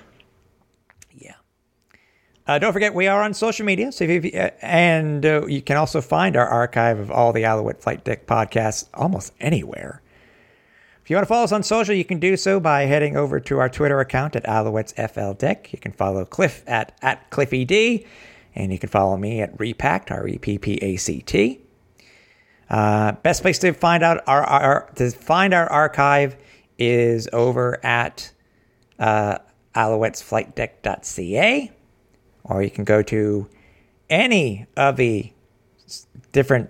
[2.49, 3.91] Uh, don't forget, we are on social media.
[3.91, 7.45] So if you, uh, and uh, you can also find our archive of all the
[7.45, 10.01] Alouette Flight Deck podcasts almost anywhere.
[11.03, 13.39] If you want to follow us on social, you can do so by heading over
[13.39, 15.71] to our Twitter account at Alouettes FL Deck.
[15.71, 18.07] You can follow Cliff at, at CliffED,
[18.55, 21.61] and you can follow me at Repact, R E P P A C T.
[22.67, 26.35] Uh, best place to find out our, our to find our archive
[26.79, 28.31] is over at
[28.97, 29.37] uh,
[29.75, 31.71] alouettesflightdeck.ca,
[32.49, 33.47] or you can go to
[34.09, 35.31] any of the
[36.31, 36.69] different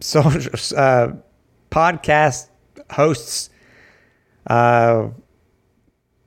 [0.00, 1.12] social uh,
[1.70, 2.48] podcast
[2.90, 3.50] hosts
[4.46, 5.08] uh,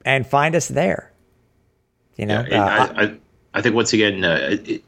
[0.06, 1.12] and find us there.
[2.16, 3.18] You know, Yeah, uh, I, I,
[3.56, 4.84] I think once again, uh, it,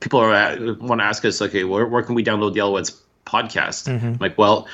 [0.00, 2.98] people are at, want to ask us, okay, where, where can we download the Alouettes
[3.26, 3.88] podcast?
[3.88, 4.22] Mm-hmm.
[4.22, 4.66] Like, well,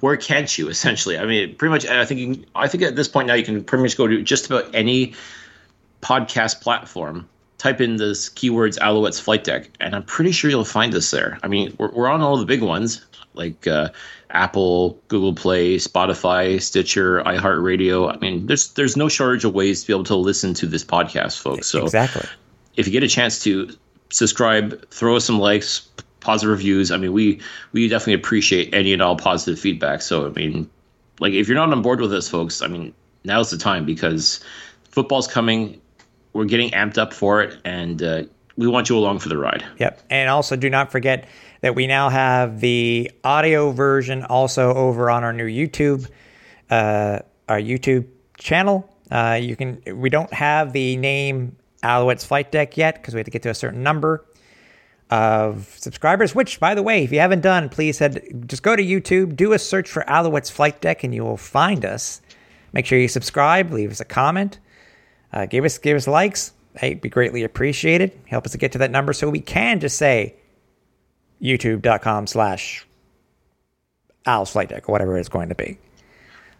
[0.00, 0.68] where can't you?
[0.70, 1.86] Essentially, I mean, pretty much.
[1.86, 4.06] I think you can, I think at this point now you can pretty much go
[4.06, 5.14] to just about any
[6.02, 7.28] podcast platform.
[7.62, 11.38] Type in this keywords Alouettes flight deck, and I'm pretty sure you'll find us there.
[11.44, 13.90] I mean, we're, we're on all the big ones like uh,
[14.30, 18.12] Apple, Google Play, Spotify, Stitcher, iHeartRadio.
[18.12, 20.84] I mean, there's there's no shortage of ways to be able to listen to this
[20.84, 21.68] podcast, folks.
[21.68, 22.28] So exactly.
[22.74, 23.70] if you get a chance to
[24.10, 26.90] subscribe, throw us some likes, positive reviews.
[26.90, 27.40] I mean, we
[27.72, 30.02] we definitely appreciate any and all positive feedback.
[30.02, 30.68] So I mean,
[31.20, 34.42] like if you're not on board with us, folks, I mean, now's the time because
[34.90, 35.80] football's coming.
[36.32, 38.22] We're getting amped up for it, and uh,
[38.56, 39.64] we want you along for the ride.
[39.78, 40.02] Yep.
[40.10, 41.28] And also, do not forget
[41.60, 46.08] that we now have the audio version also over on our new YouTube,
[46.70, 48.06] uh, our YouTube
[48.38, 48.88] channel.
[49.10, 49.82] Uh, you can.
[49.86, 53.50] We don't have the name Alouettes Flight Deck yet because we have to get to
[53.50, 54.24] a certain number
[55.10, 56.34] of subscribers.
[56.34, 59.52] Which, by the way, if you haven't done, please head just go to YouTube, do
[59.52, 62.22] a search for Alouettes Flight Deck, and you will find us.
[62.72, 64.58] Make sure you subscribe, leave us a comment,
[65.32, 66.52] uh, give us give us likes.
[66.76, 68.18] Hey, it'd be greatly appreciated.
[68.26, 70.34] Help us to get to that number so we can just say
[71.42, 72.86] youtube.com slash
[74.24, 75.78] Al's Flight Deck or whatever it's going to be.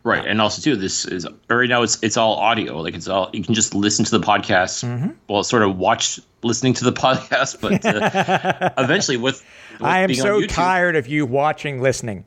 [0.05, 1.83] Right, and also too, this is right now.
[1.83, 2.81] It's it's all audio.
[2.81, 4.83] Like it's all you can just listen to the podcast.
[4.85, 5.11] Mm-hmm.
[5.29, 10.13] Well, sort of watch listening to the podcast, but uh, eventually with, with I am
[10.15, 12.27] so YouTube- tired of you watching, listening.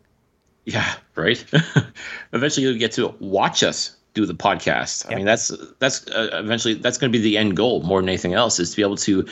[0.63, 1.43] Yeah, right.
[2.33, 5.05] eventually, you'll get to watch us do the podcast.
[5.11, 8.09] I mean, that's that's uh, eventually that's going to be the end goal more than
[8.09, 9.27] anything else is to be able to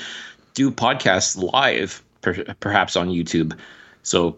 [0.54, 3.58] do podcasts live, per, perhaps on YouTube.
[4.04, 4.38] So,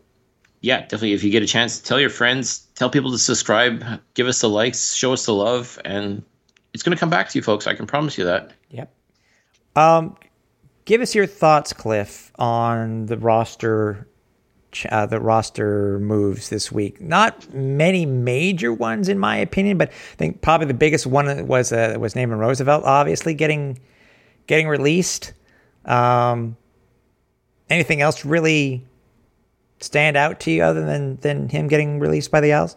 [0.61, 1.13] yeah, definitely.
[1.13, 4.49] If you get a chance, tell your friends, tell people to subscribe, give us the
[4.49, 6.23] likes, show us the love, and
[6.73, 7.67] it's going to come back to you, folks.
[7.67, 8.51] I can promise you that.
[8.69, 8.93] Yep.
[9.75, 10.15] Um,
[10.85, 14.07] give us your thoughts, Cliff, on the roster,
[14.89, 16.99] uh, the roster moves this week.
[16.99, 21.71] Not many major ones, in my opinion, but I think probably the biggest one was
[21.71, 23.79] uh, was Naaman Roosevelt, obviously getting
[24.47, 25.33] getting released.
[25.85, 26.57] Um,
[27.69, 28.83] anything else really
[29.79, 32.75] stand out to you other than than him getting released by the Owls?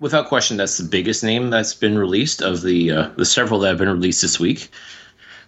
[0.00, 3.68] Without question, that's the biggest name that's been released of the uh, the several that
[3.68, 4.70] have been released this week.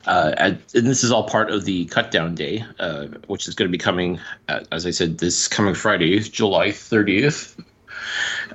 [0.07, 3.69] Uh, and this is all part of the cut down day, uh, which is going
[3.69, 7.59] to be coming, uh, as I said, this coming Friday, July 30th.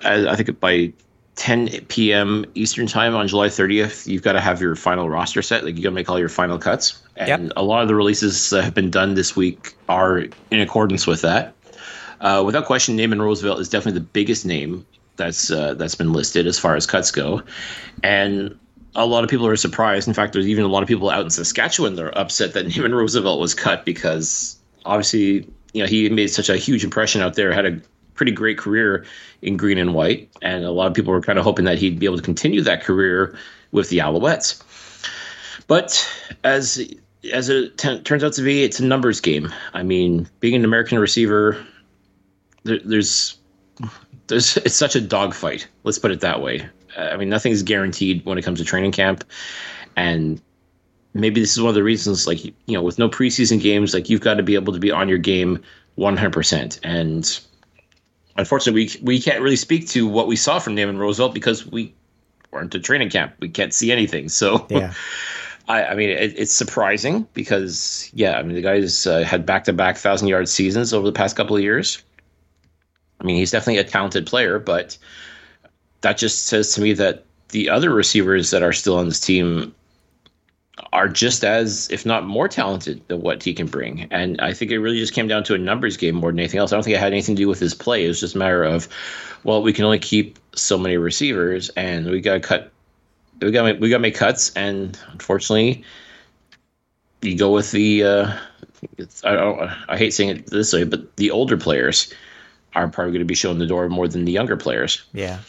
[0.04, 0.94] Uh, I think by
[1.36, 2.46] 10 p.m.
[2.56, 5.64] Eastern time on July 30th, you've got to have your final roster set.
[5.64, 7.02] Like you got to make all your final cuts.
[7.16, 7.54] And Yep.
[7.56, 11.22] a lot of the releases that have been done this week are in accordance with
[11.22, 11.54] that.
[12.20, 14.86] Uh, without question, Naaman Roosevelt is definitely the biggest name
[15.18, 17.44] that's uh, that's been listed as far as cuts go,
[18.04, 18.58] and
[18.98, 20.08] a lot of people are surprised.
[20.08, 22.68] In fact, there's even a lot of people out in Saskatchewan that are upset that
[22.76, 27.36] Naaman Roosevelt was cut because obviously, you know, he made such a huge impression out
[27.36, 27.80] there, had a
[28.16, 29.06] pretty great career
[29.44, 32.00] in green and white, and a lot of people were kind of hoping that he'd
[32.00, 33.38] be able to continue that career
[33.72, 34.62] with the Alouettes.
[35.68, 36.10] But
[36.44, 36.92] as
[37.32, 39.54] as it t- turns out to be, it's a numbers game.
[39.74, 41.64] I mean, being an American receiver,
[42.64, 43.38] there, there's
[44.28, 45.68] there's it's such a dogfight.
[45.84, 46.68] Let's put it that way.
[46.98, 49.24] I mean, nothing's guaranteed when it comes to training camp,
[49.96, 50.42] and
[51.14, 52.28] maybe this is one of the reasons.
[52.28, 54.92] Like you know, with no preseason games, like you've got to be able to be
[54.92, 55.64] on your game
[55.96, 56.34] 100.
[56.34, 57.40] percent And
[58.36, 61.94] unfortunately, we we can't really speak to what we saw from Naaman Roosevelt because we
[62.52, 63.34] weren't at training camp.
[63.40, 64.30] We can't see anything.
[64.30, 64.94] So Yeah.
[65.68, 69.66] I, I mean, it, it's surprising because, yeah, I mean, the guy's uh, had back
[69.66, 72.02] to back thousand yard seasons over the past couple of years.
[73.20, 74.98] I mean, he's definitely a talented player, but
[76.08, 79.76] that just says to me that the other receivers that are still on this team
[80.94, 84.08] are just as, if not more talented than what he can bring.
[84.10, 86.62] And I think it really just came down to a numbers game more than anything
[86.62, 86.72] else.
[86.72, 88.06] I don't think it had anything to do with his play.
[88.06, 88.88] It was just a matter of,
[89.44, 92.72] well, we can only keep so many receivers, and we got to cut
[93.42, 95.84] we got we got to make cuts, and unfortunately,
[97.22, 98.04] you go with the.
[98.06, 98.38] Uh,
[99.26, 99.70] I don't.
[99.90, 102.14] I hate saying it this way, but the older players
[102.76, 105.04] are probably going to be shown the door more than the younger players.
[105.14, 105.40] Yeah.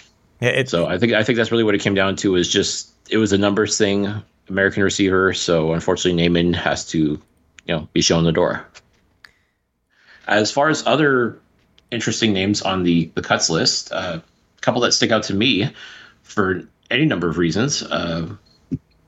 [0.41, 0.51] Yeah.
[0.51, 2.37] It's So I think I think that's really what it came down to.
[2.37, 5.35] Is just it was a numbers thing, American receiver.
[5.35, 7.21] So unfortunately, Naaman has to, you
[7.67, 8.67] know, be shown the door.
[10.27, 11.39] As far as other
[11.91, 15.71] interesting names on the the cuts list, uh, a couple that stick out to me
[16.23, 17.83] for any number of reasons.
[17.83, 18.37] Uh,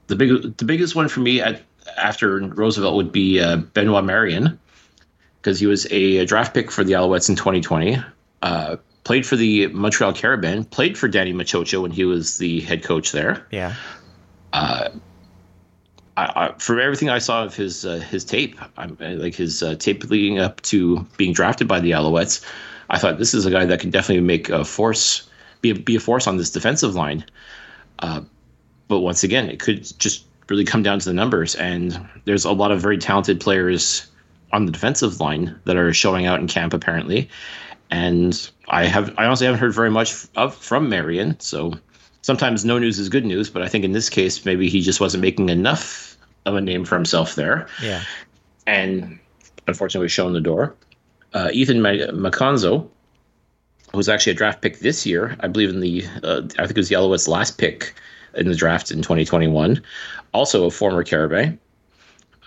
[0.06, 1.62] the big the biggest one for me at,
[1.96, 4.58] after Roosevelt would be uh, Benoit Marion
[5.40, 7.98] because he was a, draft pick for the Alouettes in 2020.
[9.00, 12.82] Uh, played for the Montreal Carabin, played for Danny Maciocia when he was the head
[12.82, 13.46] coach there.
[13.50, 13.74] Yeah.
[14.52, 14.90] I,
[16.16, 20.04] I, from everything I saw of his uh, his tape, I'm, like his uh, tape
[20.10, 22.44] leading up to being drafted by the Alouettes,
[22.90, 25.28] I thought this is a guy that can definitely make a force,
[25.60, 27.24] be a, be a force on this defensive line.
[28.00, 28.22] Uh,
[28.88, 32.52] but once again, it could just really come down to the numbers, and there's a
[32.52, 34.06] lot of very talented players
[34.52, 37.30] on the defensive line that are showing out in camp apparently.
[37.90, 41.74] And I have I honestly haven't heard very much of from Marion, so
[42.22, 43.50] sometimes no news is good news.
[43.50, 46.16] But I think in this case, maybe he just wasn't making enough
[46.46, 47.66] of a name for himself there.
[47.82, 48.02] Yeah.
[48.66, 49.18] And
[49.66, 50.74] unfortunately, was shown the door.
[51.32, 52.88] Uh, Ethan Macanzo
[53.92, 56.76] was actually a draft pick this year, I believe in the uh, I think it
[56.76, 57.94] was Alouettes' last pick
[58.34, 59.82] in the draft in 2021.
[60.32, 61.58] Also a former Carabin.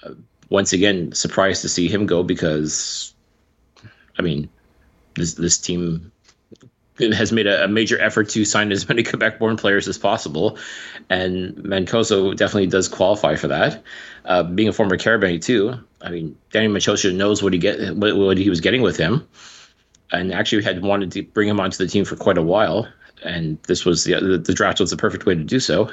[0.03, 0.11] Uh,
[0.49, 3.13] once again, surprised to see him go because,
[4.17, 4.49] I mean,
[5.15, 6.11] this this team
[6.99, 10.57] has made a, a, major effort to sign as many Quebec-born players as possible,
[11.09, 13.83] and Mancoso definitely does qualify for that.
[14.25, 18.15] Uh, being a former Carabin too, I mean, Danny Maciocia knows what he get what,
[18.15, 19.27] what, he was getting with him,
[20.11, 22.87] and actually had wanted to bring him onto the team for quite a while.
[23.23, 25.89] And this was the, the draft was the perfect way to do so.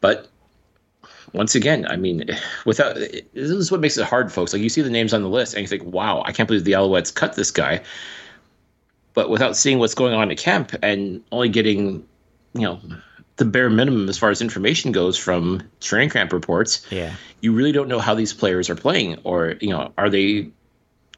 [0.00, 0.29] But
[1.32, 2.24] once again, I mean,
[2.66, 4.52] without this is what makes it hard, folks.
[4.52, 6.64] Like you see the names on the list, and you think, "Wow, I can't believe
[6.64, 7.82] the Alouettes cut this guy."
[9.14, 12.06] But without seeing what's going on at camp and only getting,
[12.54, 12.80] you know,
[13.36, 17.72] the bare minimum as far as information goes from training camp reports, yeah, you really
[17.72, 20.50] don't know how these players are playing, or you know, are they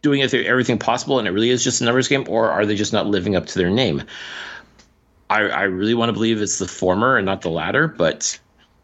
[0.00, 2.92] doing everything possible and it really is just a numbers game, or are they just
[2.92, 4.02] not living up to their name?
[5.30, 8.38] I, I really want to believe it's the former and not the latter, but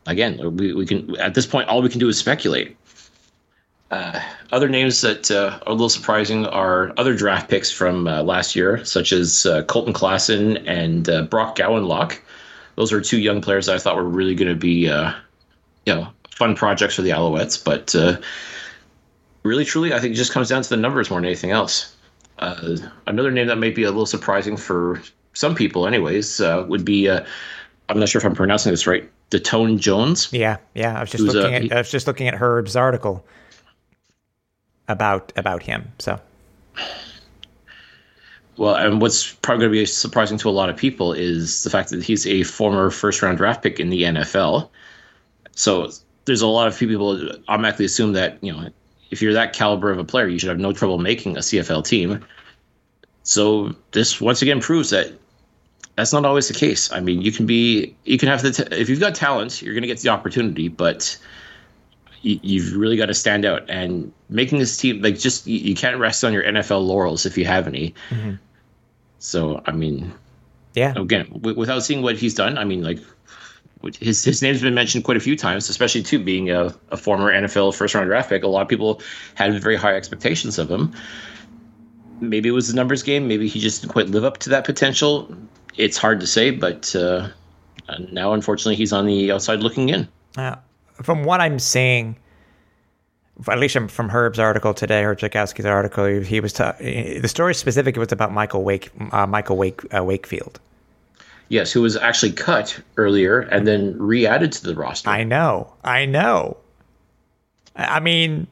[0.09, 2.77] again, we, we can at this point all we can do is speculate.
[3.91, 4.21] Uh,
[4.53, 8.55] other names that uh, are a little surprising are other draft picks from uh, last
[8.55, 12.19] year, such as uh, Colton Klassen and uh, Brock Gowanlock.
[12.75, 15.13] Those are two young players I thought were really going to be, uh,
[15.87, 17.63] you know, fun projects for the Alouettes.
[17.63, 17.95] But
[19.43, 21.97] really, truly, I think it just comes down to the numbers more than anything else.
[22.39, 25.01] another name that might be a little surprising for
[25.33, 29.11] some people, anyways, would be I'm not sure if I'm pronouncing this right.
[29.31, 30.33] Datone Jones.
[30.33, 30.97] Yeah, yeah.
[30.97, 33.25] I was just uh, looking at I was just looking at Herb's article
[34.89, 35.93] about about him.
[35.99, 36.21] So
[38.59, 41.71] well, and what's probably going to be surprising to a lot of people is the
[41.71, 44.69] fact that he's a former first round draft pick in the NFL.
[45.53, 45.91] So
[46.25, 48.69] there's a lot of people automatically assume that, you know,
[49.11, 51.85] if you're that caliber of a player, you should have no trouble making a CFL
[51.87, 52.25] team.
[53.23, 55.13] So this once again proves that
[55.99, 56.93] that's not always the case.
[56.93, 59.75] I mean, you can be, you can have the, t- if you've got talent, you're
[59.75, 61.19] going to get the opportunity, but
[62.23, 65.75] you, have really got to stand out and making this team like just you, you,
[65.75, 67.97] can't rest on your NFL laurels if you have any.
[68.11, 68.35] Mm-hmm.
[69.19, 70.13] So I mean,
[70.75, 70.95] yeah.
[70.97, 73.01] Again, w- without seeing what he's done, I mean, like
[73.99, 77.33] his his name's been mentioned quite a few times, especially too being a, a former
[77.33, 78.45] NFL first round draft pick.
[78.45, 79.03] A lot of people
[79.35, 80.95] had very high expectations of him.
[82.21, 83.27] Maybe it was the numbers game.
[83.27, 85.37] Maybe he just didn't quite live up to that potential
[85.77, 87.29] it's hard to say, but uh,
[88.11, 90.09] now unfortunately he's on the outside looking in.
[90.37, 90.57] Uh,
[91.03, 92.17] from what I'm seeing,
[93.49, 97.97] at least from Herb's article today, Herb Zurkowsky's article, he was t- the story specific
[97.97, 100.61] was about Michael Wake, uh, Michael Wake, uh, Wakefield.
[101.49, 105.09] Yes, who was actually cut earlier and then re-added to the roster.
[105.09, 106.59] I know, I know.
[107.75, 108.49] I mean,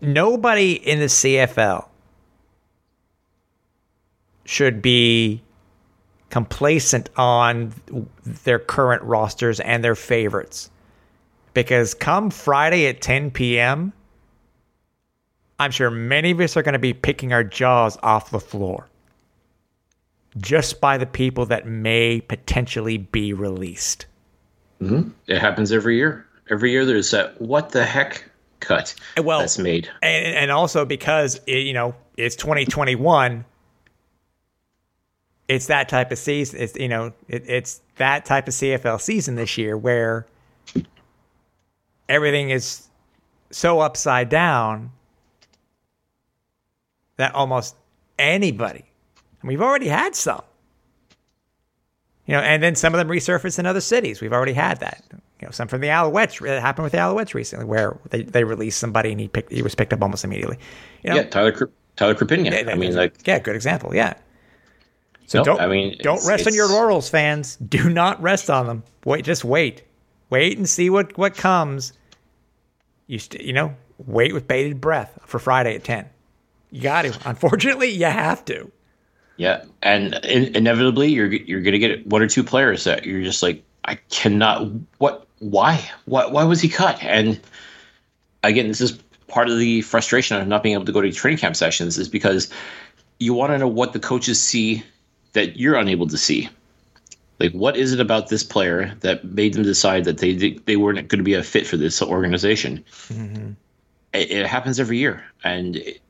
[0.00, 1.89] nobody in the CFL
[4.50, 5.40] should be
[6.28, 7.72] complacent on
[8.24, 10.70] their current rosters and their favorites.
[11.54, 13.92] Because come Friday at 10 p.m.,
[15.60, 18.88] I'm sure many of us are going to be picking our jaws off the floor
[20.36, 24.06] just by the people that may potentially be released.
[24.80, 25.10] Mm-hmm.
[25.28, 26.26] It happens every year.
[26.50, 28.24] Every year there's that what the heck
[28.58, 29.88] cut well, that's made.
[30.02, 33.44] And, and also because, it, you know, it's 2021
[35.50, 36.60] it's that type of season.
[36.60, 40.26] It's you know it, it's that type of CFL season this year where
[42.08, 42.88] everything is
[43.50, 44.92] so upside down
[47.16, 47.74] that almost
[48.16, 48.84] anybody.
[49.40, 50.42] And we've already had some.
[52.26, 54.20] You know, and then some of them resurface in other cities.
[54.20, 55.02] We've already had that.
[55.10, 56.46] You know, some from the Alouettes.
[56.46, 59.62] It happened with the Alouettes recently, where they, they released somebody and he picked he
[59.62, 60.58] was picked up almost immediately.
[61.02, 62.68] You know, yeah, Tyler Tyler Krupinian.
[62.68, 63.92] I mean, like yeah, good example.
[63.92, 64.14] Yeah,
[65.30, 67.54] so nope, don't I mean don't rest on your laurels, fans.
[67.68, 68.82] Do not rest on them.
[69.04, 69.84] Wait, just wait.
[70.28, 71.92] wait and see what what comes.
[73.06, 76.06] You st- you know, wait with bated breath for Friday at ten.
[76.72, 77.16] You got to.
[77.24, 78.72] Unfortunately, you have to.
[79.36, 83.40] Yeah, and in- inevitably you're you're gonna get one or two players that you're just
[83.40, 84.68] like, I cannot.
[84.98, 85.28] What?
[85.38, 85.88] Why?
[86.06, 86.26] Why?
[86.26, 87.00] Why was he cut?
[87.04, 87.38] And
[88.42, 91.38] again, this is part of the frustration of not being able to go to training
[91.38, 92.50] camp sessions is because
[93.20, 94.82] you want to know what the coaches see
[95.32, 96.48] that you're unable to see.
[97.38, 101.08] Like, what is it about this player that made them decide that they they weren't
[101.08, 102.84] going to be a fit for this organization?
[104.12, 106.00] It, it happens every year, and it,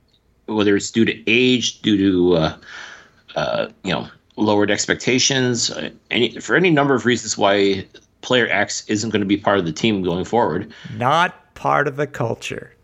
[0.47, 2.57] whether it's due to age, due to uh,
[3.37, 7.87] uh, you know lowered expectations, uh, any for any number of reasons why
[8.23, 10.73] player X isn't going to be part of the team going forward.
[10.97, 12.75] Not part of the culture.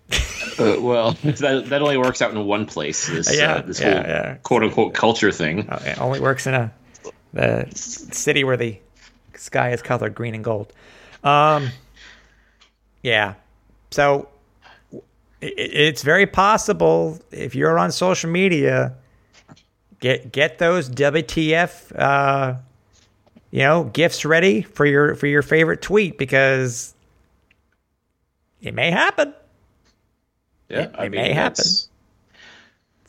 [0.58, 3.06] Uh, well, that, that only works out in one place.
[3.08, 4.34] This Yeah, uh, this yeah, whole yeah.
[4.42, 5.60] quote unquote culture thing.
[5.70, 6.72] It only works in a
[7.32, 8.78] the city where the
[9.34, 10.72] sky is colored green and gold.
[11.22, 11.68] Um,
[13.02, 13.34] yeah.
[13.90, 14.28] So
[14.92, 14.98] i-
[15.46, 18.94] i- it's very possible if you're on social media,
[20.00, 22.54] get get those WTF, uh,
[23.50, 26.94] you know, gifts ready for your for your favorite tweet because
[28.62, 29.34] it may happen.
[30.68, 31.64] Yeah, it may happen.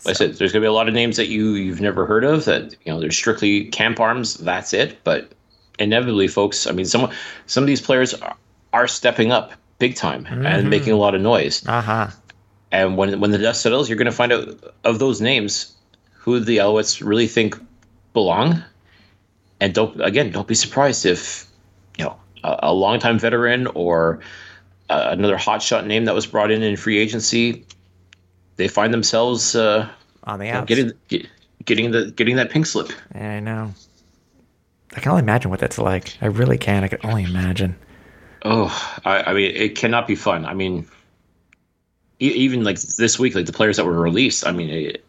[0.06, 2.06] Like I said, there's going to be a lot of names that you you've never
[2.06, 2.46] heard of.
[2.46, 4.36] That you know, they're strictly camp arms.
[4.36, 5.04] That's it.
[5.04, 5.32] But
[5.80, 6.68] inevitably, folks.
[6.68, 7.10] I mean, some
[7.48, 8.36] some of these players are,
[8.74, 10.46] are stepping up big time Mm-hmm.
[10.46, 11.66] and making a lot of noise.
[11.68, 12.08] Uh huh.
[12.72, 14.50] And when when the dust settles, you're going to find out
[14.84, 15.74] of those names
[16.14, 17.56] who the Alouettes really think
[18.14, 18.64] belong.
[19.60, 21.48] And don't again, don't be surprised if
[21.98, 24.20] you know a, a longtime veteran or
[24.90, 27.66] uh, another hotshot name that was brought in in free agency,
[28.56, 29.90] they find themselves uh,
[30.24, 30.68] On the you know, outs.
[30.68, 30.92] getting
[31.66, 32.92] getting the getting that pink slip.
[33.14, 33.74] I know.
[34.96, 36.18] I can only imagine what that's like.
[36.22, 36.84] I really can.
[36.84, 37.76] I can only imagine.
[38.46, 40.46] Oh, I, I mean, it cannot be fun.
[40.46, 40.88] I mean,
[42.20, 44.48] e- even like this week, like the players that were released.
[44.48, 45.04] I mean, it,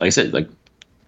[0.00, 0.48] like I said, like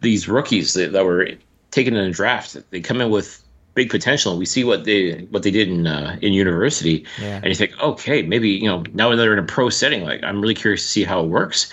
[0.01, 1.28] these rookies that, that were
[1.70, 3.43] taken in a draft, they come in with
[3.83, 4.33] big potential.
[4.33, 7.37] And we see what they what they did in uh, in university, Yeah.
[7.37, 10.03] and you think, okay, maybe you know now that they're in a pro setting.
[10.05, 11.72] Like I'm really curious to see how it works.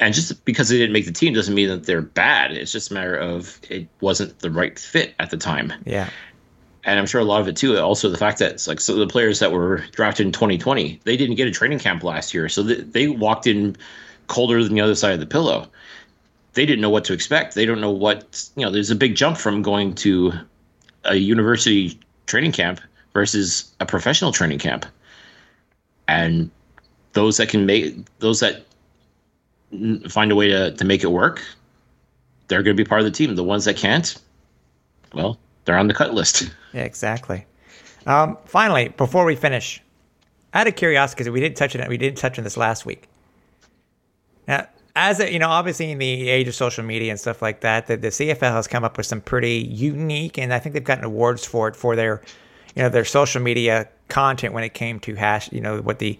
[0.00, 2.52] And just because they didn't make the team doesn't mean that they're bad.
[2.52, 6.08] It's just a matter of it wasn't the right fit at the time Yeah.
[6.84, 7.76] and I'm sure a lot of it too.
[7.78, 11.16] Also, the fact that it's like so the players that were drafted in 2020, they
[11.16, 13.76] didn't get a training camp last year, so they, they walked in
[14.28, 15.66] colder than the other side of the pillow.
[16.54, 17.54] They didn't know what to expect.
[17.54, 18.70] They don't know what you know.
[18.70, 20.32] There's a big jump from going to
[21.04, 22.80] a university training camp
[23.12, 24.86] versus a professional training camp,
[26.06, 26.50] and
[27.12, 28.64] those that can make those that
[30.08, 31.42] find a way to to make it work,
[32.48, 33.34] they're going to be part of the team.
[33.34, 34.16] The ones that can't,
[35.14, 36.50] well, they're on the cut list.
[36.74, 37.46] Yeah, exactly.
[38.06, 39.82] Um, finally, before we finish,
[40.52, 42.84] out of curiosity, because we didn't touch on it, we didn't touch on this last
[42.84, 43.08] week.
[44.46, 44.66] Now,
[44.98, 47.86] as a, you know, obviously in the age of social media and stuff like that,
[47.86, 51.04] the, the CFL has come up with some pretty unique, and I think they've gotten
[51.04, 52.20] awards for it for their,
[52.74, 56.18] you know, their social media content when it came to hash, you know, what the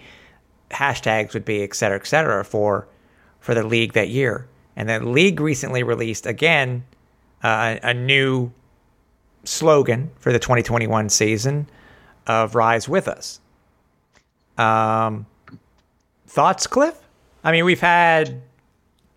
[0.71, 2.87] hashtags would be, et cetera, et cetera, for
[3.41, 4.47] for the league that year.
[4.77, 6.85] And the league recently released again
[7.43, 8.53] uh, a, new
[9.43, 11.69] slogan for the 2021 season
[12.29, 13.41] of Rise With Us.
[14.57, 15.27] Um,
[16.27, 17.01] thoughts, Cliff?
[17.43, 18.43] I mean, we've had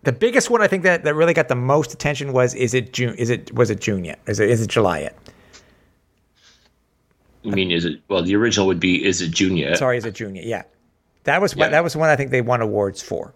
[0.04, 0.62] the biggest one.
[0.62, 3.16] I think that, that really got the most attention was is it June?
[3.16, 4.20] Is it was it June yet?
[4.28, 5.18] Is it is it July yet?
[7.46, 8.22] I mean, is it well?
[8.22, 9.76] The original would be is it Junior?
[9.76, 10.46] Sorry, is it June yet?
[10.46, 10.64] Yeah,
[11.24, 11.70] that was Yeah.
[11.70, 13.34] that was the one I think they won awards for.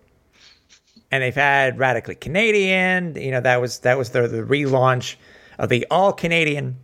[1.11, 3.15] And they've had radically Canadian.
[3.15, 5.15] You know, that was that was the the relaunch
[5.57, 6.77] of the all Canadian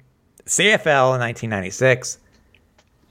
[0.45, 2.17] CFL in 1996.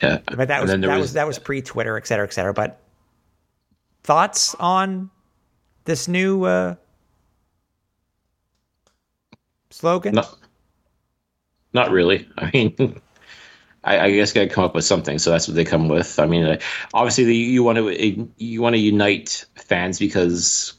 [0.02, 2.54] Yeah, But that was that there was, that was pre Twitter, et cetera, et cetera.
[2.54, 2.80] But
[4.02, 5.10] thoughts on
[5.84, 6.74] this new uh,
[9.70, 10.14] slogan?
[10.14, 10.38] not
[11.72, 12.28] not really.
[12.38, 13.00] I mean,
[13.84, 15.18] I, I guess got to come up with something.
[15.18, 16.18] So that's what they come with.
[16.18, 16.58] I mean, uh,
[16.92, 20.74] obviously the, you want to you want to unite fans because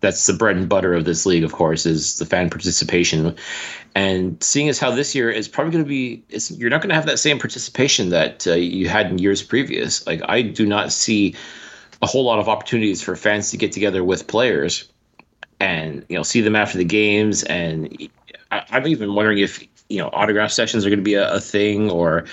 [0.00, 1.44] that's the bread and butter of this league.
[1.44, 3.36] Of course, is the fan participation.
[3.94, 6.94] And seeing as how this year is probably going to be, you're not going to
[6.94, 10.06] have that same participation that uh, you had in years previous.
[10.06, 11.34] Like I do not see
[12.02, 14.90] a whole lot of opportunities for fans to get together with players
[15.60, 18.08] and you know see them after the games and
[18.50, 21.40] I, i'm even wondering if you know autograph sessions are going to be a, a
[21.40, 22.24] thing or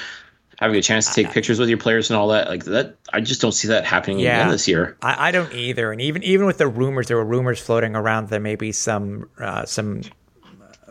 [0.58, 3.22] having a chance to take pictures with your players and all that like that i
[3.22, 4.40] just don't see that happening Yeah.
[4.40, 5.92] again this year I, I don't either.
[5.92, 9.30] And even even with the rumors, there were rumors floating around there may be some
[9.40, 10.02] uh, some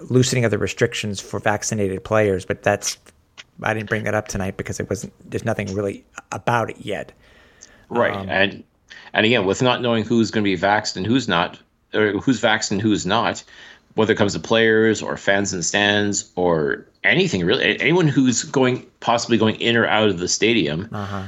[0.09, 2.97] loosening of the restrictions for vaccinated players, but that's
[3.63, 5.13] I didn't bring that up tonight because it wasn't.
[5.29, 7.13] There's nothing really about it yet.
[7.89, 8.65] Right, Um, and
[9.13, 11.59] and again, with not knowing who's going to be vaxxed and who's not,
[11.95, 13.43] or who's vaxxed and who's not,
[13.95, 18.45] whether it comes to players or fans in the stands or anything really, anyone who's
[18.45, 21.25] going possibly going in or out of the stadium, Uh-huh.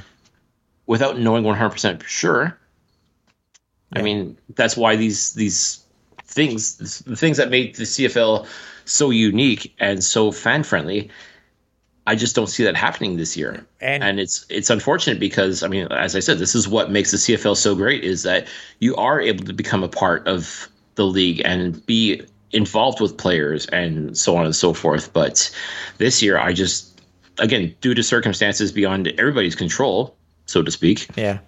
[0.87, 2.57] without knowing 100 percent sure.
[3.93, 5.83] I mean, that's why these these
[6.25, 8.47] things, the things that make the CFL
[8.85, 11.11] so unique and so fan friendly.
[12.07, 15.69] I just don't see that happening this year, And- and, it's it's unfortunate because I
[15.69, 18.49] mean, as I said, this is what makes the CFL so great is that
[18.81, 22.23] you are able to become a part of the league and be
[22.53, 25.13] involved with players and so on and so forth.
[25.13, 25.51] But
[25.99, 27.01] this year, I just
[27.39, 31.39] again, due to circumstances beyond everybody's control, so to speak, Yeah.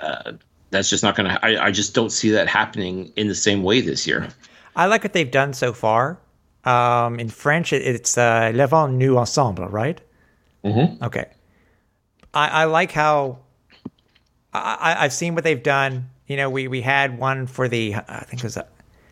[0.00, 0.32] Uh,
[0.70, 1.44] that's just not going to.
[1.44, 4.28] I just don't see that happening in the same way this year.
[4.74, 6.18] I like what they've done so far.
[6.64, 10.00] Um, in French, it's uh, "Le vent nous ensemble," right?
[10.64, 11.04] Mm-hmm.
[11.04, 11.26] Okay.
[12.34, 13.38] I, I like how
[14.52, 16.10] I, I've seen what they've done.
[16.26, 18.66] You know, we we had one for the I think it was a,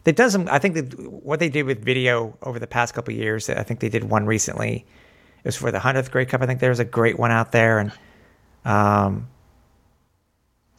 [0.05, 0.49] they've done some.
[0.51, 3.51] I think that what they did with video over the past couple of years.
[3.51, 4.87] I think they did one recently.
[5.39, 6.43] It was for the hundredth Grey Cup.
[6.43, 7.93] I think there was a great one out there, and
[8.65, 9.29] um,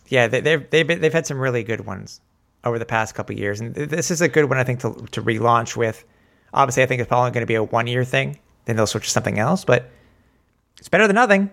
[0.07, 2.21] yeah, they, they've they've they've had some really good ones
[2.63, 4.93] over the past couple of years, and this is a good one I think to
[5.11, 6.03] to relaunch with.
[6.53, 8.39] Obviously, I think it's probably going to be a one year thing.
[8.65, 9.89] Then they'll switch to something else, but
[10.77, 11.49] it's better than nothing.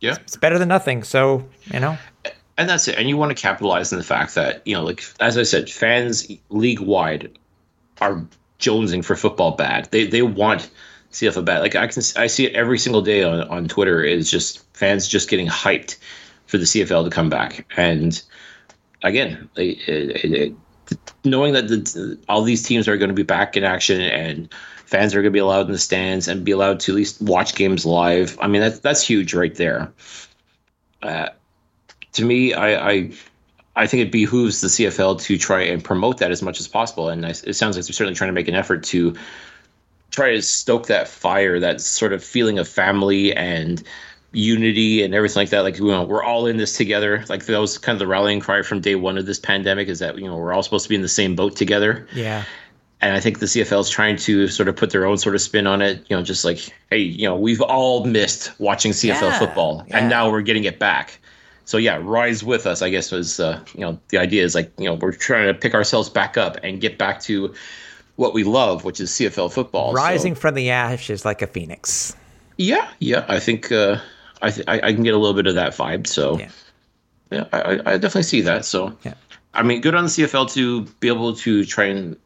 [0.00, 1.04] Yeah, It's better than nothing.
[1.04, 1.96] So you know,
[2.58, 2.98] and that's it.
[2.98, 5.70] And you want to capitalize on the fact that you know, like as I said,
[5.70, 7.38] fans league wide
[8.00, 8.22] are
[8.58, 9.88] jonesing for football bad.
[9.90, 10.70] They they want
[11.12, 11.60] CFL bad.
[11.60, 14.02] Like I can I see it every single day on on Twitter.
[14.02, 15.96] Is just fans just getting hyped
[16.46, 17.66] for the CFL to come back.
[17.76, 18.22] And
[19.02, 20.54] again, it, it, it,
[21.24, 24.48] knowing that the, all these teams are going to be back in action and
[24.86, 27.20] fans are going to be allowed in the stands and be allowed to at least
[27.20, 28.38] watch games live.
[28.40, 29.92] I mean, that's that's huge right there.
[31.02, 31.28] Uh,
[32.12, 33.10] to me, I, I
[33.74, 37.08] I think it behooves the CFL to try and promote that as much as possible.
[37.08, 39.14] And I, it sounds like they're certainly trying to make an effort to
[40.10, 43.82] try to stoke that fire, that sort of feeling of family and
[44.32, 45.60] unity and everything like that.
[45.60, 47.24] Like, you know, we're all in this together.
[47.28, 49.98] Like that was kind of the rallying cry from day one of this pandemic is
[50.00, 52.06] that, you know, we're all supposed to be in the same boat together.
[52.14, 52.44] yeah,
[53.00, 55.40] And I think the CFL is trying to sort of put their own sort of
[55.40, 56.04] spin on it.
[56.10, 56.58] You know, just like,
[56.90, 59.98] hey, you know, we've all missed watching CFL Yeah, football, yeah.
[59.98, 61.18] and now we're getting it back.
[61.64, 62.80] So yeah, rise with us.
[62.80, 65.54] I guess was uh, you know the idea is like you know we're trying to
[65.54, 67.52] pick ourselves back up and get back to
[68.14, 69.90] what we love, which is CFL football.
[69.90, 72.14] So, rising from the ashes like a phoenix.
[72.56, 73.24] yeah, yeah.
[73.28, 73.98] I think uh,
[74.42, 76.06] I, th- I I can get a little bit of that vibe.
[76.06, 76.50] So Yeah.
[77.30, 78.64] yeah, I, I definitely see that.
[78.64, 79.14] So Yeah.
[79.54, 82.16] I mean, good on the CFL to be able to try and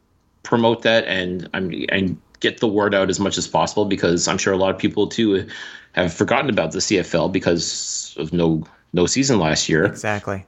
[0.43, 4.27] promote that and I mean, and get the word out as much as possible because
[4.27, 5.47] I'm sure a lot of people too
[5.93, 10.45] have forgotten about the CFL because of no no season last year, Exactly.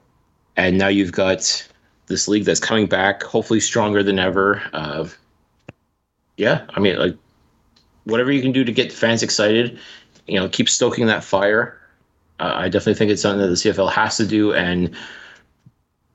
[0.58, 1.66] and now you've got
[2.08, 4.62] this league that's coming back, hopefully stronger than ever.
[4.74, 5.08] Uh,
[6.38, 7.16] yeah, I mean, like
[8.06, 9.80] whatever you can do to get fans excited,
[10.28, 11.80] you know, keep stoking that fire.
[12.40, 14.96] Uh, I definitely think it's something that the CFL has to do, and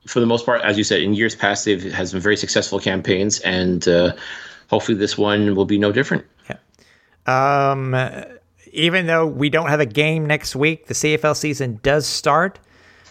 [0.07, 2.79] for the most part, as you said, in years past, they've had some very successful
[2.79, 4.15] campaigns, and uh,
[4.69, 6.25] hopefully this one will be no different.
[6.49, 7.71] Yeah.
[7.71, 7.95] Um,
[8.71, 12.59] even though we don't have a game next week, the CFL season does start.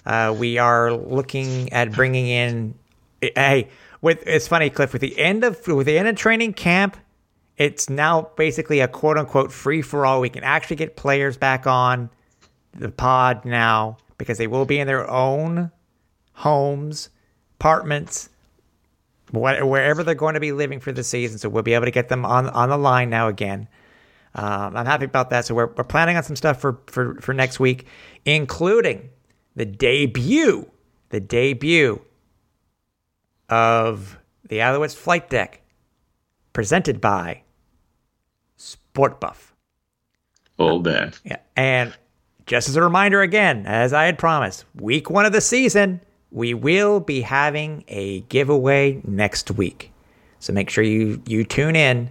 [0.04, 2.74] Uh, we are looking at bringing in.
[3.20, 3.68] Hey,
[4.00, 4.92] with it's funny, Cliff.
[4.92, 6.96] With the end of with the end of training camp,
[7.58, 10.20] it's now basically a quote unquote free for all.
[10.20, 12.08] We can actually get players back on
[12.72, 15.72] the pod now because they will be in their own
[16.32, 17.10] homes,
[17.58, 18.30] apartments,
[19.32, 21.38] wherever they're going to be living for the season.
[21.38, 23.68] So we'll be able to get them on on the line now again.
[24.34, 25.44] Um, I'm happy about that.
[25.44, 27.86] So we're, we're planning on some stuff for, for, for next week,
[28.24, 29.08] including
[29.56, 30.70] the debut,
[31.08, 32.00] the debut
[33.48, 35.62] of the Alouettes flight deck
[36.52, 37.42] presented by
[38.98, 39.54] Sport Buff.
[40.56, 41.12] All man.
[41.24, 41.36] Yeah.
[41.56, 41.94] And
[42.46, 46.00] just as a reminder again, as I had promised, week one of the season,
[46.32, 49.92] we will be having a giveaway next week.
[50.40, 52.10] So make sure you you tune in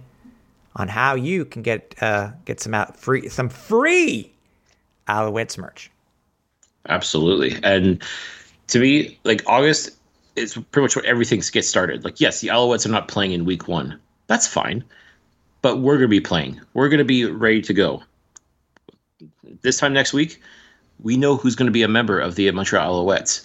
[0.76, 4.32] on how you can get uh, get some out free some free
[5.08, 5.90] Alouettes merch.
[6.88, 7.54] Absolutely.
[7.62, 8.02] And
[8.68, 9.90] to me, like August
[10.36, 12.02] is pretty much where everything gets started.
[12.02, 14.00] Like, yes, the Alouettes are not playing in week one.
[14.26, 14.82] That's fine.
[15.62, 16.60] But we're going to be playing.
[16.74, 18.02] We're going to be ready to go.
[19.62, 20.40] This time next week,
[21.00, 23.44] we know who's going to be a member of the Montreal Alouettes.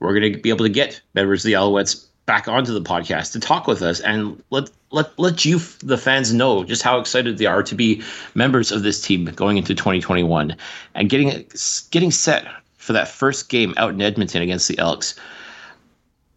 [0.00, 3.32] We're going to be able to get members of the Alouettes back onto the podcast
[3.32, 7.38] to talk with us and let let let you the fans know just how excited
[7.38, 8.02] they are to be
[8.34, 10.56] members of this team going into 2021
[10.94, 11.44] and getting
[11.90, 15.18] getting set for that first game out in Edmonton against the Elks.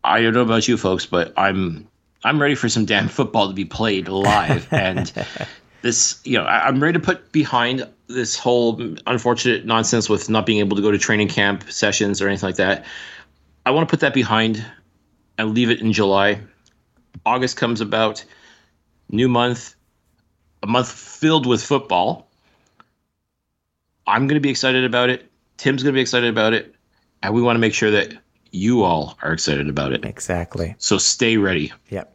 [0.03, 1.87] I don't know about you folks, but I'm
[2.23, 5.11] I'm ready for some damn football to be played live and
[5.81, 10.45] this you know I, am ready to put behind this whole unfortunate nonsense with not
[10.45, 12.85] being able to go to training camp sessions or anything like that.
[13.65, 14.63] I want to put that behind
[15.37, 16.41] and leave it in July.
[17.25, 18.23] August comes about,
[19.09, 19.75] new month,
[20.61, 22.29] a month filled with football.
[24.05, 25.29] I'm going to be excited about it.
[25.57, 26.75] Tim's going to be excited about it.
[27.21, 28.13] And we want to make sure that
[28.51, 30.03] you all are excited about it.
[30.03, 30.75] Exactly.
[30.77, 31.71] So stay ready.
[31.89, 32.12] Yep.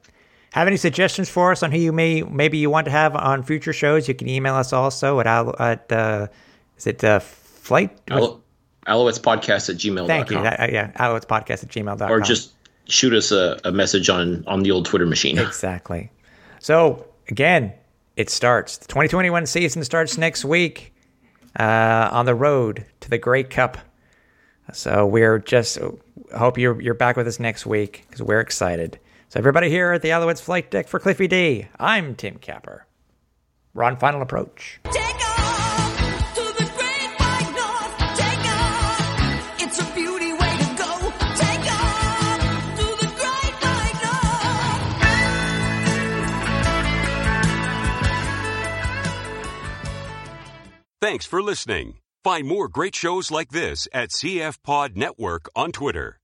[0.53, 3.43] Have any suggestions for us on who you may maybe you want to have on
[3.43, 4.09] future shows?
[4.09, 6.29] You can email us also at at uh,
[6.77, 8.43] is it uh, flight Al-
[8.87, 10.07] Alouettes podcast at gmail.
[10.07, 10.39] Thank you.
[10.39, 12.11] Uh, yeah, podcast at gmail.com.
[12.11, 12.55] Or just
[12.87, 15.39] shoot us a, a message on on the old Twitter machine.
[15.49, 16.11] Exactly.
[16.61, 17.73] So again,
[18.17, 18.79] it starts.
[18.79, 20.93] The 2021 season starts next week
[21.59, 23.79] uh, on the road to the Grey Cup.
[24.73, 25.79] So we're just
[26.37, 28.99] hope you're you're back with us next week because we're excited.
[29.29, 32.87] So, everybody here at the Alouettes flight deck for Cliffy D, I'm Tim Capper.
[33.75, 34.81] We're on final approach.
[34.91, 35.19] Take
[51.01, 51.99] Thanks for listening.
[52.25, 56.19] Find more great shows like this at CF Pod Network on Twitter.